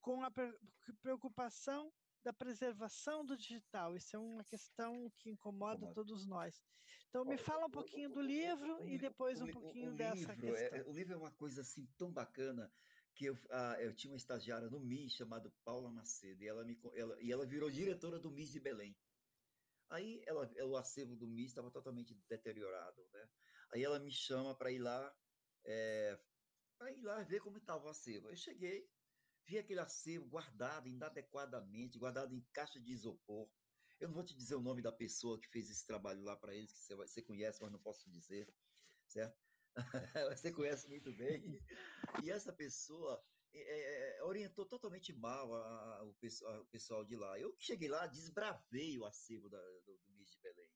com 0.00 0.22
a 0.22 0.30
pre- 0.30 0.58
preocupação 1.00 1.90
da 2.22 2.32
preservação 2.32 3.24
do 3.24 3.36
digital. 3.36 3.96
Isso 3.96 4.16
é 4.16 4.18
uma 4.18 4.44
questão 4.44 5.10
que 5.16 5.30
incomoda 5.30 5.76
Incomoda. 5.76 5.94
todos 5.94 6.26
nós. 6.26 6.62
Então, 7.08 7.24
me 7.24 7.36
fala 7.38 7.66
um 7.66 7.70
pouquinho 7.70 8.10
do 8.10 8.16
o- 8.20 8.22
o- 8.22 8.26
livro 8.26 8.76
o 8.82 8.88
e 8.88 8.98
depois 8.98 9.40
um 9.40 9.46
pouquinho 9.46 9.94
dessa 9.94 10.34
livro 10.34 10.54
é, 10.56 10.70
questão. 10.70 10.90
o 10.92 10.94
livro 10.94 11.14
é 11.14 11.16
uma 11.16 11.30
coisa 11.30 11.60
assim 11.62 11.86
tão 11.96 12.12
bacana 12.12 12.70
que 13.14 13.26
eu, 13.26 13.38
ah, 13.50 13.76
eu 13.80 13.94
tinha 13.94 14.12
uma 14.12 14.16
estagiária 14.16 14.68
no 14.68 14.80
MIS 14.80 15.14
chamada 15.14 15.52
Paula 15.64 15.90
Macedo 15.90 16.42
e 16.42 16.48
ela, 16.48 16.64
me, 16.64 16.78
ela, 16.94 17.22
e 17.22 17.30
ela 17.30 17.46
virou 17.46 17.70
diretora 17.70 18.18
do 18.18 18.30
MIS 18.30 18.50
de 18.50 18.60
Belém. 18.60 18.96
Aí 19.90 20.22
ela, 20.26 20.50
o 20.64 20.76
acervo 20.76 21.14
do 21.14 21.26
MIS 21.26 21.50
estava 21.50 21.70
totalmente 21.70 22.14
deteriorado, 22.28 23.08
né? 23.12 23.28
Aí 23.72 23.82
ela 23.82 23.98
me 23.98 24.10
chama 24.10 24.54
para 24.56 24.72
ir 24.72 24.78
lá, 24.78 25.16
para 26.78 26.92
ir 26.92 27.02
lá 27.02 27.22
ver 27.22 27.40
como 27.40 27.58
estava 27.58 27.84
o 27.86 27.88
acervo. 27.88 28.28
Eu 28.28 28.36
cheguei, 28.36 28.88
vi 29.46 29.58
aquele 29.58 29.80
acervo 29.80 30.26
guardado 30.26 30.88
inadequadamente, 30.88 31.98
guardado 31.98 32.34
em 32.34 32.40
caixa 32.52 32.80
de 32.80 32.92
isopor. 32.92 33.48
Eu 34.00 34.08
não 34.08 34.14
vou 34.14 34.24
te 34.24 34.34
dizer 34.34 34.56
o 34.56 34.62
nome 34.62 34.82
da 34.82 34.90
pessoa 34.90 35.40
que 35.40 35.48
fez 35.48 35.70
esse 35.70 35.86
trabalho 35.86 36.22
lá 36.22 36.36
para 36.36 36.54
eles, 36.54 36.72
que 36.72 36.78
você, 36.78 36.96
você 36.96 37.22
conhece, 37.22 37.62
mas 37.62 37.70
não 37.70 37.78
posso 37.78 38.10
dizer, 38.10 38.52
certo? 39.06 39.43
Você 40.36 40.52
conhece 40.52 40.88
muito 40.88 41.12
bem. 41.12 41.60
E 42.22 42.30
essa 42.30 42.52
pessoa 42.52 43.22
é, 43.52 44.18
é, 44.18 44.22
orientou 44.24 44.66
totalmente 44.66 45.12
mal 45.12 45.54
a- 45.54 45.98
a- 45.98 46.04
o, 46.04 46.14
pessoal, 46.14 46.62
o 46.62 46.66
pessoal 46.66 47.04
de 47.04 47.16
lá. 47.16 47.38
Eu 47.38 47.54
cheguei 47.58 47.88
lá, 47.88 48.06
desbravei 48.06 48.98
o 48.98 49.04
acervo 49.04 49.48
da- 49.48 49.58
do, 49.58 49.98
do 50.06 50.12
MIS 50.12 50.30
de 50.32 50.40
Belém. 50.40 50.70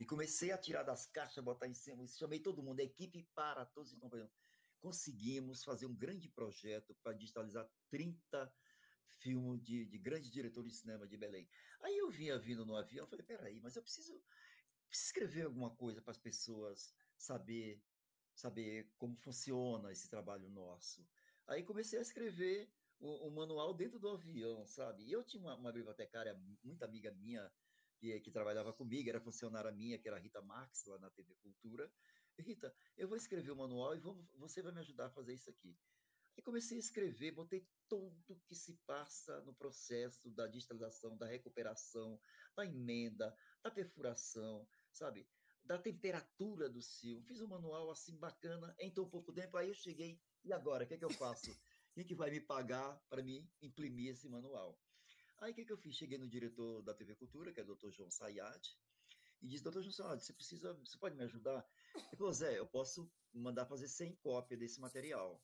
E 0.00 0.06
comecei 0.06 0.50
a 0.50 0.58
tirar 0.58 0.82
das 0.82 1.06
caixas, 1.06 1.42
botar 1.44 1.68
em 1.68 1.74
cima, 1.74 2.04
chamei 2.06 2.40
todo 2.40 2.62
mundo, 2.62 2.80
a 2.80 2.84
equipe 2.84 3.28
para, 3.34 3.64
todos 3.66 3.92
estão 3.92 4.10
fazendo. 4.10 4.30
Conseguimos 4.80 5.62
fazer 5.64 5.86
um 5.86 5.96
grande 5.96 6.28
projeto 6.28 6.94
para 7.02 7.16
digitalizar 7.16 7.68
30 7.88 8.52
filmes 9.20 9.62
de, 9.62 9.86
de 9.86 9.98
grandes 9.98 10.30
diretores 10.30 10.72
de 10.72 10.78
cinema 10.78 11.06
de 11.06 11.16
Belém. 11.16 11.48
Aí 11.80 11.96
eu 11.96 12.10
vinha 12.10 12.38
vindo 12.38 12.66
no 12.66 12.76
avião, 12.76 13.06
falei, 13.06 13.24
peraí, 13.24 13.60
mas 13.60 13.76
eu 13.76 13.82
preciso, 13.82 14.20
preciso 14.88 15.08
escrever 15.08 15.46
alguma 15.46 15.74
coisa 15.76 16.02
para 16.02 16.10
as 16.10 16.18
pessoas 16.18 16.92
saber 17.16 17.82
saber 18.34 18.92
como 18.98 19.16
funciona 19.16 19.92
esse 19.92 20.08
trabalho 20.08 20.48
nosso. 20.50 21.06
Aí 21.46 21.62
comecei 21.62 21.98
a 21.98 22.02
escrever 22.02 22.70
o, 22.98 23.28
o 23.28 23.30
manual 23.30 23.74
dentro 23.74 23.98
do 23.98 24.08
avião, 24.08 24.66
sabe? 24.66 25.04
E 25.04 25.12
eu 25.12 25.22
tinha 25.22 25.42
uma, 25.42 25.56
uma 25.56 25.72
bibliotecária 25.72 26.34
muito 26.62 26.82
amiga 26.82 27.12
minha 27.12 27.50
que, 27.98 28.20
que 28.20 28.30
trabalhava 28.30 28.72
comigo, 28.72 29.08
era 29.08 29.20
funcionária 29.20 29.70
minha, 29.72 29.98
que 29.98 30.08
era 30.08 30.18
Rita 30.18 30.42
Marques, 30.42 30.84
lá 30.86 30.98
na 30.98 31.10
TV 31.10 31.34
Cultura. 31.36 31.90
Rita, 32.38 32.74
eu 32.96 33.08
vou 33.08 33.16
escrever 33.16 33.50
o 33.50 33.56
manual 33.56 33.94
e 33.94 34.00
vamos, 34.00 34.26
você 34.32 34.60
vai 34.62 34.72
me 34.72 34.80
ajudar 34.80 35.06
a 35.06 35.10
fazer 35.10 35.34
isso 35.34 35.50
aqui. 35.50 35.76
Aí 36.36 36.42
comecei 36.42 36.76
a 36.76 36.80
escrever, 36.80 37.30
botei 37.30 37.64
tudo 37.88 38.40
que 38.46 38.56
se 38.56 38.74
passa 38.86 39.40
no 39.42 39.54
processo 39.54 40.30
da 40.30 40.48
digitalização, 40.48 41.16
da 41.16 41.26
recuperação, 41.26 42.20
da 42.56 42.66
emenda, 42.66 43.36
da 43.62 43.70
perfuração, 43.70 44.66
sabe? 44.92 45.28
Da 45.64 45.78
temperatura 45.78 46.68
do 46.68 46.82
cio. 46.82 47.22
Fiz 47.22 47.40
um 47.40 47.46
manual 47.46 47.90
assim 47.90 48.16
bacana 48.18 48.74
em 48.78 48.90
tão 48.90 49.08
pouco 49.08 49.32
tempo. 49.32 49.56
Aí 49.56 49.68
eu 49.68 49.74
cheguei, 49.74 50.20
e 50.44 50.52
agora? 50.52 50.84
O 50.84 50.86
que, 50.86 50.94
é 50.94 50.98
que 50.98 51.04
eu 51.04 51.10
faço? 51.10 51.50
Quem 51.94 52.04
que 52.04 52.14
vai 52.14 52.30
me 52.30 52.40
pagar 52.40 53.00
para 53.08 53.22
me 53.22 53.48
imprimir 53.62 54.12
esse 54.12 54.28
manual? 54.28 54.78
Aí 55.38 55.52
o 55.52 55.54
que, 55.54 55.64
que 55.64 55.72
eu 55.72 55.76
fiz? 55.76 55.96
Cheguei 55.96 56.18
no 56.18 56.28
diretor 56.28 56.82
da 56.82 56.92
TV 56.92 57.14
Cultura, 57.14 57.52
que 57.52 57.60
é 57.60 57.62
o 57.62 57.74
Dr. 57.74 57.90
João 57.90 58.10
Sayad, 58.10 58.60
e 59.40 59.46
disse, 59.46 59.62
doutor 59.62 59.82
João 59.82 59.92
Sayad, 59.92 60.24
você 60.24 60.32
precisa, 60.32 60.74
você 60.74 60.96
pode 60.96 61.16
me 61.16 61.22
ajudar? 61.24 61.68
Ele 61.94 62.16
falou, 62.16 62.32
Zé, 62.32 62.58
eu 62.58 62.66
posso 62.66 63.10
mandar 63.32 63.66
fazer 63.66 63.88
100 63.88 64.16
cópias 64.16 64.58
desse 64.58 64.80
material 64.80 65.42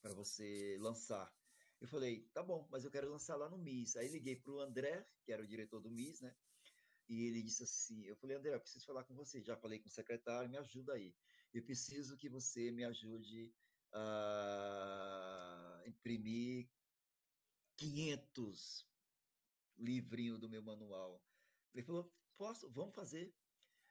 para 0.00 0.14
você 0.14 0.78
lançar. 0.80 1.32
Eu 1.80 1.86
falei, 1.86 2.22
tá 2.32 2.42
bom, 2.42 2.66
mas 2.70 2.84
eu 2.84 2.90
quero 2.90 3.10
lançar 3.10 3.36
lá 3.36 3.48
no 3.48 3.58
MIS. 3.58 3.96
Aí 3.96 4.08
liguei 4.08 4.36
para 4.36 4.52
o 4.52 4.60
André, 4.60 5.06
que 5.24 5.32
era 5.32 5.42
o 5.42 5.46
diretor 5.46 5.80
do 5.80 5.90
MIS, 5.90 6.20
né? 6.20 6.34
E 7.08 7.24
ele 7.24 7.42
disse 7.42 7.62
assim, 7.62 8.04
eu 8.04 8.16
falei, 8.16 8.36
André, 8.36 8.54
eu 8.54 8.60
preciso 8.60 8.84
falar 8.84 9.04
com 9.04 9.14
você. 9.14 9.42
Já 9.42 9.56
falei 9.56 9.78
com 9.78 9.88
o 9.88 9.92
secretário, 9.92 10.50
me 10.50 10.58
ajuda 10.58 10.92
aí. 10.92 11.14
Eu 11.54 11.64
preciso 11.64 12.16
que 12.16 12.28
você 12.28 12.70
me 12.70 12.84
ajude 12.84 13.54
a 13.92 15.82
imprimir 15.86 16.68
500 17.76 18.86
livrinhos 19.78 20.38
do 20.38 20.50
meu 20.50 20.62
manual. 20.62 21.22
Ele 21.72 21.82
falou, 21.82 22.12
posso, 22.36 22.68
vamos 22.70 22.94
fazer. 22.94 23.34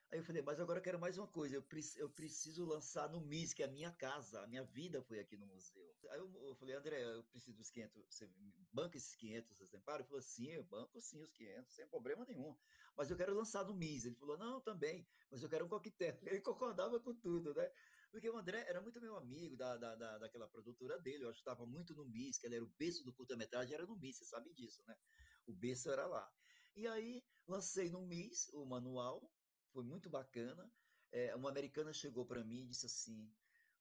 Aí 0.09 0.19
eu 0.19 0.23
falei, 0.23 0.41
mas 0.41 0.57
agora 0.57 0.79
eu 0.79 0.83
quero 0.83 0.97
mais 0.97 1.17
uma 1.17 1.27
coisa, 1.27 1.55
eu, 1.55 1.61
pre 1.61 1.81
eu 1.97 2.09
preciso 2.09 2.63
lançar 2.63 3.09
no 3.09 3.19
MIS, 3.19 3.53
que 3.53 3.61
é 3.61 3.65
a 3.65 3.69
minha 3.69 3.91
casa, 3.91 4.41
a 4.41 4.47
minha 4.47 4.63
vida 4.63 5.01
foi 5.01 5.19
aqui 5.19 5.35
no 5.35 5.45
museu. 5.45 5.93
Aí 6.09 6.17
eu, 6.17 6.31
eu 6.43 6.55
falei, 6.55 6.75
André, 6.75 7.03
eu 7.03 7.25
preciso 7.25 7.57
dos 7.57 7.69
500, 7.69 8.05
você 8.09 8.29
banca 8.71 8.95
esses 8.95 9.13
500 9.17 9.59
exemplares? 9.59 10.05
Ele 10.05 10.07
falou, 10.07 10.21
sim, 10.21 10.47
eu 10.47 10.63
banco 10.63 11.01
sim 11.01 11.21
os 11.21 11.33
500, 11.33 11.73
sem 11.73 11.87
problema 11.87 12.23
nenhum. 12.25 12.57
Mas 12.95 13.11
eu 13.11 13.17
quero 13.17 13.35
lançar 13.35 13.65
no 13.65 13.75
MIS. 13.75 14.05
Ele 14.05 14.15
falou, 14.15 14.37
não, 14.37 14.61
também, 14.61 15.05
mas 15.29 15.43
eu 15.43 15.49
quero 15.49 15.65
um 15.65 15.67
coquetel. 15.67 16.17
Ele 16.23 16.39
concordava 16.39 16.99
com 17.01 17.13
tudo, 17.13 17.53
né? 17.53 17.69
Porque 18.09 18.29
o 18.29 18.37
André 18.37 18.63
era 18.65 18.79
muito 18.81 19.01
meu 19.01 19.17
amigo 19.17 19.57
da, 19.57 19.75
da, 19.75 19.93
da, 19.95 20.17
daquela 20.19 20.47
produtora 20.47 20.97
dele, 20.99 21.25
eu 21.25 21.29
ajudava 21.29 21.65
muito 21.65 21.93
no 21.93 22.05
MIS, 22.05 22.37
que 22.37 22.47
ele 22.47 22.55
era 22.55 22.63
o 22.63 22.73
berço 22.79 23.03
do 23.03 23.13
curta-metragem, 23.13 23.75
era 23.75 23.85
no 23.85 23.97
MIS, 23.97 24.19
você 24.19 24.25
sabe 24.25 24.53
disso, 24.53 24.81
né? 24.87 24.95
O 25.45 25.53
berço 25.53 25.91
era 25.91 26.07
lá. 26.07 26.31
E 26.73 26.87
aí 26.87 27.21
lancei 27.45 27.89
no 27.89 28.01
MIS 28.01 28.49
o 28.53 28.65
manual, 28.65 29.29
foi 29.77 29.83
muito 29.83 30.09
bacana. 30.09 30.67
É, 31.11 31.35
uma 31.35 31.49
americana 31.49 31.93
chegou 31.93 32.25
para 32.25 32.43
mim 32.43 32.61
e 32.63 32.65
disse 32.65 32.87
assim: 32.87 33.31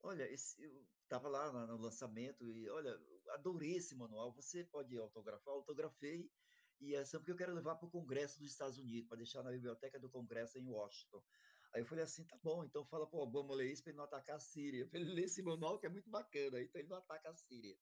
Olha, 0.03 0.31
esse, 0.31 0.63
eu 0.63 0.87
estava 1.03 1.27
lá 1.27 1.67
no 1.67 1.79
lançamento 1.79 2.45
e 2.45 2.69
olha, 2.69 3.01
adorei 3.31 3.77
esse 3.77 3.95
manual. 3.95 4.31
Você 4.35 4.63
pode 4.65 4.95
autografar? 4.99 5.55
Autografei 5.55 6.31
e 6.79 6.95
é 6.95 7.03
sempre 7.03 7.25
que 7.25 7.33
eu 7.33 7.37
quero 7.37 7.55
levar 7.55 7.77
para 7.77 7.89
o 7.89 7.91
Congresso 7.91 8.39
dos 8.39 8.51
Estados 8.51 8.77
Unidos, 8.77 9.09
para 9.09 9.17
deixar 9.17 9.43
na 9.43 9.51
biblioteca 9.51 9.99
do 9.99 10.11
Congresso 10.11 10.59
em 10.59 10.69
Washington. 10.69 11.25
Aí 11.73 11.81
eu 11.81 11.87
falei 11.87 12.05
assim: 12.05 12.27
tá 12.27 12.37
bom, 12.43 12.63
então 12.63 12.85
fala 12.85 13.07
para 13.07 13.19
o 13.19 13.23
Obama 13.23 13.55
ler 13.55 13.73
isso 13.73 13.83
para 13.83 13.93
ele 13.93 13.97
não 13.97 14.05
atacar 14.05 14.37
a 14.37 14.41
Síria. 14.41 14.87
Para 14.87 15.01
ele 15.01 15.15
ler 15.15 15.25
esse 15.25 15.43
manual 15.43 15.79
que 15.79 15.87
é 15.87 15.89
muito 15.89 16.11
bacana, 16.11 16.61
então 16.61 16.79
ele 16.79 16.91
não 16.91 16.99
ataca 16.99 17.31
a 17.31 17.35
Síria. 17.35 17.75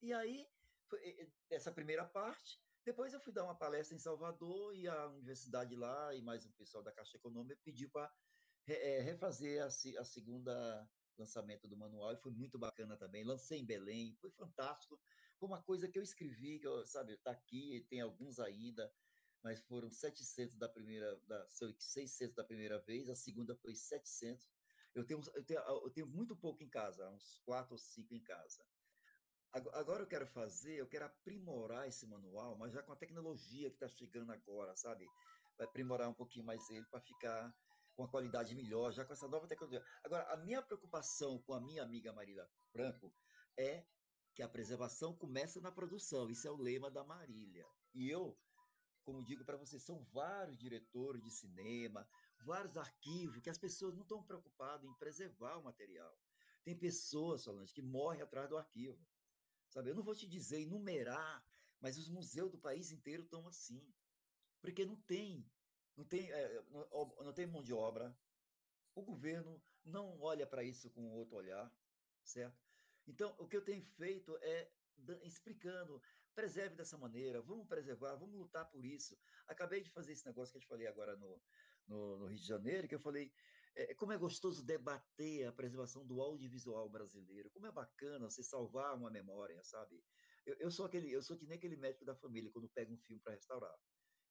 E 0.00 0.10
aí, 0.14 0.48
essa 1.50 1.70
primeira 1.70 2.06
parte. 2.06 2.58
Depois 2.84 3.12
eu 3.12 3.20
fui 3.20 3.32
dar 3.32 3.44
uma 3.44 3.54
palestra 3.54 3.94
em 3.94 3.98
Salvador 3.98 4.74
e 4.74 4.88
a 4.88 5.06
universidade 5.08 5.76
lá 5.76 6.14
e 6.14 6.22
mais 6.22 6.46
um 6.46 6.52
pessoal 6.52 6.82
da 6.82 6.92
Caixa 6.92 7.16
Econômica 7.16 7.60
pediu 7.64 7.90
para 7.90 8.10
é, 8.66 9.00
refazer 9.00 9.62
a, 9.62 9.66
a, 9.66 10.04
segunda 10.04 10.90
lançamento 11.18 11.68
do 11.68 11.76
manual 11.76 12.12
e 12.12 12.16
foi 12.16 12.32
muito 12.32 12.58
bacana 12.58 12.96
também. 12.96 13.24
Lancei 13.24 13.58
em 13.60 13.66
Belém, 13.66 14.16
foi 14.20 14.30
fantástico. 14.30 14.98
Foi 15.38 15.48
uma 15.48 15.62
coisa 15.62 15.88
que 15.88 15.98
eu 15.98 16.02
escrevi, 16.02 16.58
que 16.58 16.66
eu, 16.66 16.86
sabe, 16.86 17.12
está 17.12 17.30
aqui, 17.30 17.86
tem 17.90 18.00
alguns 18.00 18.38
ainda, 18.38 18.90
mas 19.42 19.60
foram 19.60 19.90
700 19.90 20.56
da 20.56 20.68
primeira, 20.68 21.16
da, 21.26 21.46
600 21.48 22.34
da 22.34 22.44
primeira 22.44 22.78
vez, 22.80 23.08
a 23.08 23.14
segunda 23.14 23.54
foi 23.56 23.74
700. 23.74 24.48
Eu 24.94 25.04
tenho, 25.04 25.20
eu 25.34 25.44
tenho, 25.44 25.60
eu 25.60 25.90
tenho 25.90 26.06
muito 26.06 26.34
pouco 26.34 26.62
em 26.62 26.68
casa, 26.68 27.08
uns 27.10 27.38
quatro 27.44 27.72
ou 27.72 27.78
cinco 27.78 28.14
em 28.14 28.22
casa. 28.22 28.64
Agora 29.52 30.02
eu 30.02 30.06
quero 30.06 30.26
fazer, 30.26 30.76
eu 30.76 30.86
quero 30.86 31.06
aprimorar 31.06 31.88
esse 31.88 32.06
manual, 32.06 32.56
mas 32.56 32.72
já 32.72 32.82
com 32.82 32.92
a 32.92 32.96
tecnologia 32.96 33.70
que 33.70 33.76
está 33.76 33.88
chegando 33.88 34.30
agora, 34.30 34.76
sabe? 34.76 35.06
Vai 35.56 35.66
aprimorar 35.66 36.08
um 36.08 36.14
pouquinho 36.14 36.44
mais 36.44 36.68
ele 36.70 36.84
para 36.90 37.00
ficar 37.00 37.54
com 37.94 38.02
uma 38.02 38.10
qualidade 38.10 38.54
melhor, 38.54 38.92
já 38.92 39.04
com 39.04 39.12
essa 39.12 39.26
nova 39.26 39.48
tecnologia. 39.48 39.84
Agora, 40.04 40.24
a 40.32 40.36
minha 40.36 40.62
preocupação 40.62 41.42
com 41.42 41.54
a 41.54 41.60
minha 41.60 41.82
amiga 41.82 42.12
Marília 42.12 42.48
Franco 42.70 43.12
é 43.58 43.84
que 44.34 44.42
a 44.42 44.48
preservação 44.48 45.16
começa 45.16 45.60
na 45.60 45.72
produção. 45.72 46.30
Isso 46.30 46.46
é 46.46 46.50
o 46.50 46.56
lema 46.56 46.90
da 46.90 47.02
Marília. 47.02 47.66
E 47.92 48.08
eu, 48.08 48.38
como 49.02 49.24
digo 49.24 49.44
para 49.44 49.56
vocês, 49.56 49.82
são 49.82 50.04
vários 50.12 50.56
diretores 50.58 51.22
de 51.24 51.30
cinema, 51.30 52.08
vários 52.44 52.76
arquivos 52.76 53.40
que 53.40 53.50
as 53.50 53.58
pessoas 53.58 53.94
não 53.94 54.02
estão 54.02 54.22
preocupadas 54.22 54.88
em 54.88 54.94
preservar 54.94 55.58
o 55.58 55.64
material. 55.64 56.16
Tem 56.62 56.78
pessoas, 56.78 57.42
Solange, 57.42 57.72
que 57.72 57.82
morrem 57.82 58.22
atrás 58.22 58.48
do 58.48 58.56
arquivo. 58.56 59.04
Sabe? 59.68 59.90
Eu 59.90 59.94
não 59.94 60.02
vou 60.02 60.14
te 60.14 60.26
dizer, 60.26 60.60
enumerar, 60.60 61.44
mas 61.80 61.98
os 61.98 62.08
museus 62.08 62.50
do 62.50 62.58
país 62.58 62.90
inteiro 62.90 63.22
estão 63.22 63.46
assim. 63.46 63.82
Porque 64.60 64.84
não 64.84 64.96
tem, 64.96 65.46
não 65.96 66.04
tem, 66.04 66.30
é, 66.30 66.62
não, 66.70 67.16
não, 67.24 67.32
tem 67.32 67.46
mão 67.46 67.62
de 67.62 67.72
obra. 67.72 68.16
O 68.94 69.02
governo 69.02 69.62
não 69.84 70.20
olha 70.20 70.46
para 70.46 70.64
isso 70.64 70.90
com 70.90 71.10
outro 71.10 71.36
olhar, 71.36 71.72
certo? 72.24 72.58
Então, 73.06 73.34
o 73.38 73.46
que 73.46 73.56
eu 73.56 73.64
tenho 73.64 73.82
feito 73.82 74.36
é 74.42 74.70
explicando, 75.22 76.02
preserve 76.34 76.74
dessa 76.74 76.98
maneira, 76.98 77.40
vamos 77.40 77.66
preservar, 77.66 78.16
vamos 78.16 78.38
lutar 78.38 78.68
por 78.70 78.84
isso. 78.84 79.16
Acabei 79.46 79.80
de 79.80 79.90
fazer 79.90 80.12
esse 80.12 80.26
negócio 80.26 80.52
que 80.52 80.58
eu 80.58 80.62
te 80.62 80.66
falei 80.66 80.86
agora 80.86 81.16
no, 81.16 81.40
no, 81.86 82.18
no 82.18 82.26
Rio 82.26 82.38
de 82.38 82.46
Janeiro, 82.46 82.88
que 82.88 82.94
eu 82.94 83.00
falei, 83.00 83.32
é, 83.74 83.94
como 83.94 84.12
é 84.12 84.18
gostoso 84.18 84.64
debater 84.64 85.46
a 85.46 85.52
preservação 85.52 86.06
do 86.06 86.20
audiovisual 86.20 86.88
brasileiro, 86.88 87.50
como 87.50 87.66
é 87.66 87.72
bacana 87.72 88.30
você 88.30 88.42
salvar 88.42 88.94
uma 88.96 89.10
memória, 89.10 89.62
sabe? 89.62 90.02
Eu, 90.46 90.54
eu 90.60 90.70
sou 90.70 90.86
aquele, 90.86 91.10
eu 91.10 91.22
sou 91.22 91.36
que 91.36 91.46
nem 91.46 91.58
aquele 91.58 91.76
médico 91.76 92.04
da 92.04 92.14
família 92.14 92.50
quando 92.50 92.68
pega 92.68 92.92
um 92.92 92.98
filme 92.98 93.22
para 93.22 93.34
restaurar. 93.34 93.74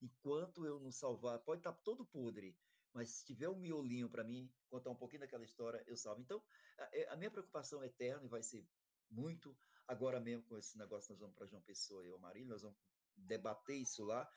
Enquanto 0.02 0.66
eu 0.66 0.80
não 0.80 0.92
salvar, 0.92 1.40
pode 1.40 1.60
estar 1.60 1.74
todo 1.74 2.06
podre, 2.06 2.58
mas 2.94 3.10
se 3.10 3.26
tiver 3.26 3.50
um 3.50 3.60
miolinho 3.60 4.10
para 4.10 4.24
mim, 4.24 4.52
contar 4.70 4.90
um 4.90 4.96
pouquinho 4.96 5.22
daquela 5.22 5.44
história, 5.44 5.84
eu 5.88 5.96
salvo. 5.96 6.22
Então, 6.22 6.44
a, 6.78 6.90
é, 6.94 7.10
a 7.10 7.16
minha 7.16 7.32
preocupação 7.32 7.84
é 7.84 7.88
eterna 7.88 8.26
e 8.26 8.30
vai 8.30 8.44
ser 8.44 8.68
muito 9.10 9.58
agora 9.88 10.20
mesmo 10.20 10.44
com 10.44 10.58
esse 10.58 10.78
negócio, 10.78 11.12
nós 11.12 11.20
vamos 11.20 11.36
para 11.36 11.48
João 11.48 11.62
Pessoa 11.62 12.06
e 12.06 12.12
o 12.12 12.20
Marília, 12.20 12.50
nós 12.50 12.62
vamos 12.62 12.78
debater 13.16 13.78
isso 13.78 14.04
lá 14.04 14.30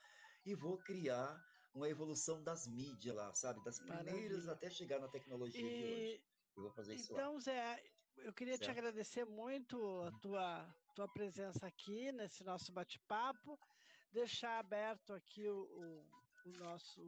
e 0.45 0.55
vou 0.55 0.77
criar 0.79 1.37
uma 1.73 1.89
evolução 1.89 2.43
das 2.43 2.67
mídias 2.67 3.15
lá, 3.15 3.33
sabe? 3.33 3.63
Das 3.63 3.79
primeiras 3.79 4.13
Maravilha. 4.13 4.51
até 4.51 4.69
chegar 4.69 4.99
na 4.99 5.07
tecnologia 5.07 5.61
e... 5.61 5.63
de 5.63 5.83
hoje. 5.85 6.23
Eu 6.55 6.63
vou 6.63 6.71
fazer 6.71 6.95
isso 6.95 7.13
então, 7.13 7.33
lá. 7.33 7.39
Zé, 7.39 7.83
eu 8.17 8.33
queria 8.33 8.57
certo? 8.57 8.65
te 8.65 8.71
agradecer 8.71 9.25
muito 9.25 9.77
a 9.77 10.05
uhum. 10.05 10.19
tua, 10.19 10.75
tua 10.95 11.07
presença 11.07 11.65
aqui 11.65 12.11
nesse 12.11 12.43
nosso 12.43 12.71
bate-papo, 12.71 13.57
deixar 14.11 14.59
aberto 14.59 15.13
aqui 15.13 15.47
o, 15.47 15.63
o, 15.63 16.49
o 16.49 16.49
nosso 16.57 17.01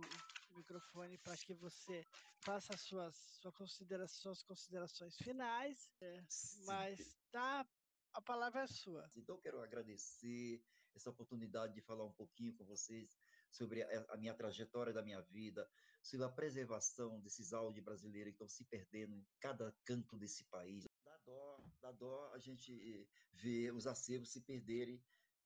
microfone 0.55 1.17
para 1.17 1.35
que 1.35 1.53
você 1.53 2.05
faça 2.39 2.73
as 2.73 2.81
suas, 2.81 3.15
suas, 3.41 3.53
considerações, 3.55 4.21
suas 4.21 4.43
considerações 4.43 5.17
finais, 5.17 5.89
é, 6.01 6.23
mas 6.65 7.17
tá, 7.31 7.65
a 8.13 8.21
palavra 8.21 8.61
é 8.61 8.67
sua. 8.67 9.09
Então, 9.15 9.39
quero 9.39 9.61
agradecer 9.61 10.63
essa 10.95 11.09
oportunidade 11.09 11.73
de 11.73 11.81
falar 11.81 12.05
um 12.05 12.13
pouquinho 12.13 12.53
com 12.53 12.63
vocês 12.65 13.19
sobre 13.53 13.83
a, 13.83 14.05
a, 14.09 14.17
minha 14.17 14.33
trajetória 14.33 14.91
da 14.91 15.03
minha 15.03 15.21
vida, 15.21 15.69
sobre 16.01 16.25
a 16.25 16.29
preservação 16.29 17.21
desses 17.21 17.53
áudios 17.53 17.85
brasileiros 17.85 18.31
que 18.31 18.35
estão 18.35 18.49
se 18.49 18.65
perdendo 18.65 19.15
em 19.15 19.25
cada 19.39 19.71
canto 19.85 20.17
desse 20.17 20.43
país. 20.45 20.85
Dá 21.05 21.17
dó, 21.23 21.63
dá 21.81 21.91
dó 21.91 22.31
a 22.33 22.39
gente 22.39 23.07
ver 23.31 23.71
os 23.73 23.85
acervos 23.85 24.31
se 24.31 24.41
perderem. 24.41 25.01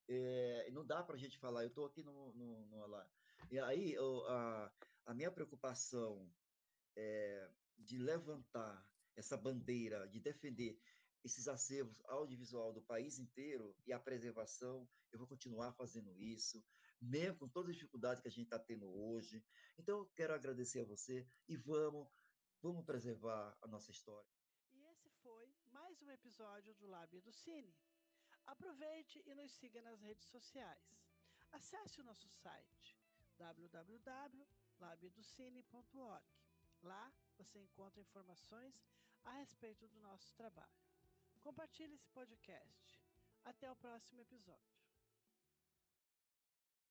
É, 0.07 0.69
não 0.71 0.85
dá 0.85 1.03
para 1.03 1.15
a 1.15 1.19
gente 1.19 1.37
falar, 1.37 1.63
eu 1.63 1.67
estou 1.67 1.85
aqui 1.85 2.01
no, 2.01 2.33
no, 2.33 2.65
no, 2.67 2.87
lá. 2.87 3.05
E 3.51 3.59
aí, 3.59 3.93
eu, 3.93 4.25
a, 4.29 4.71
a 5.07 5.13
minha 5.13 5.29
preocupação 5.29 6.31
é 6.95 7.49
de 7.77 7.97
levantar 7.97 8.89
essa 9.17 9.35
bandeira, 9.35 10.07
de 10.07 10.19
defender 10.19 10.79
esses 11.23 11.47
acervos 11.47 12.01
audiovisual 12.05 12.71
do 12.71 12.81
país 12.81 13.19
inteiro 13.19 13.75
e 13.85 13.91
a 13.91 13.99
preservação, 13.99 14.87
eu 15.11 15.19
vou 15.19 15.27
continuar 15.27 15.73
fazendo 15.73 16.17
isso, 16.17 16.63
mesmo 17.01 17.39
com 17.39 17.49
todas 17.49 17.71
as 17.71 17.75
dificuldades 17.75 18.21
que 18.21 18.27
a 18.27 18.31
gente 18.31 18.45
está 18.45 18.59
tendo 18.59 18.87
hoje. 18.89 19.43
Então, 19.77 19.99
eu 19.99 20.05
quero 20.07 20.33
agradecer 20.33 20.81
a 20.81 20.85
você 20.85 21.25
e 21.47 21.55
vamos, 21.55 22.09
vamos 22.61 22.83
preservar 22.85 23.57
a 23.61 23.67
nossa 23.67 23.91
história. 23.91 24.29
E 24.73 24.83
esse 24.91 25.09
foi 25.21 25.49
mais 25.71 26.01
um 26.01 26.11
episódio 26.11 26.73
do 26.75 26.87
Lábio 26.87 27.21
do 27.21 27.31
Cine. 27.31 27.73
Aproveite 28.45 29.23
e 29.25 29.33
nos 29.35 29.51
siga 29.51 29.81
nas 29.81 30.01
redes 30.01 30.25
sociais. 30.25 30.97
Acesse 31.51 32.01
o 32.01 32.03
nosso 32.03 32.27
site 32.29 32.99
www.labiodocine.org. 33.37 36.25
Lá 36.81 37.13
você 37.37 37.59
encontra 37.59 38.01
informações 38.01 38.83
a 39.23 39.33
respeito 39.33 39.87
do 39.87 39.99
nosso 39.99 40.33
trabalho. 40.35 40.73
Compartilhe 41.41 41.93
esse 41.95 42.09
podcast. 42.09 43.01
Até 43.43 43.71
o 43.71 43.75
próximo 43.75 44.21
episódio. 44.21 44.86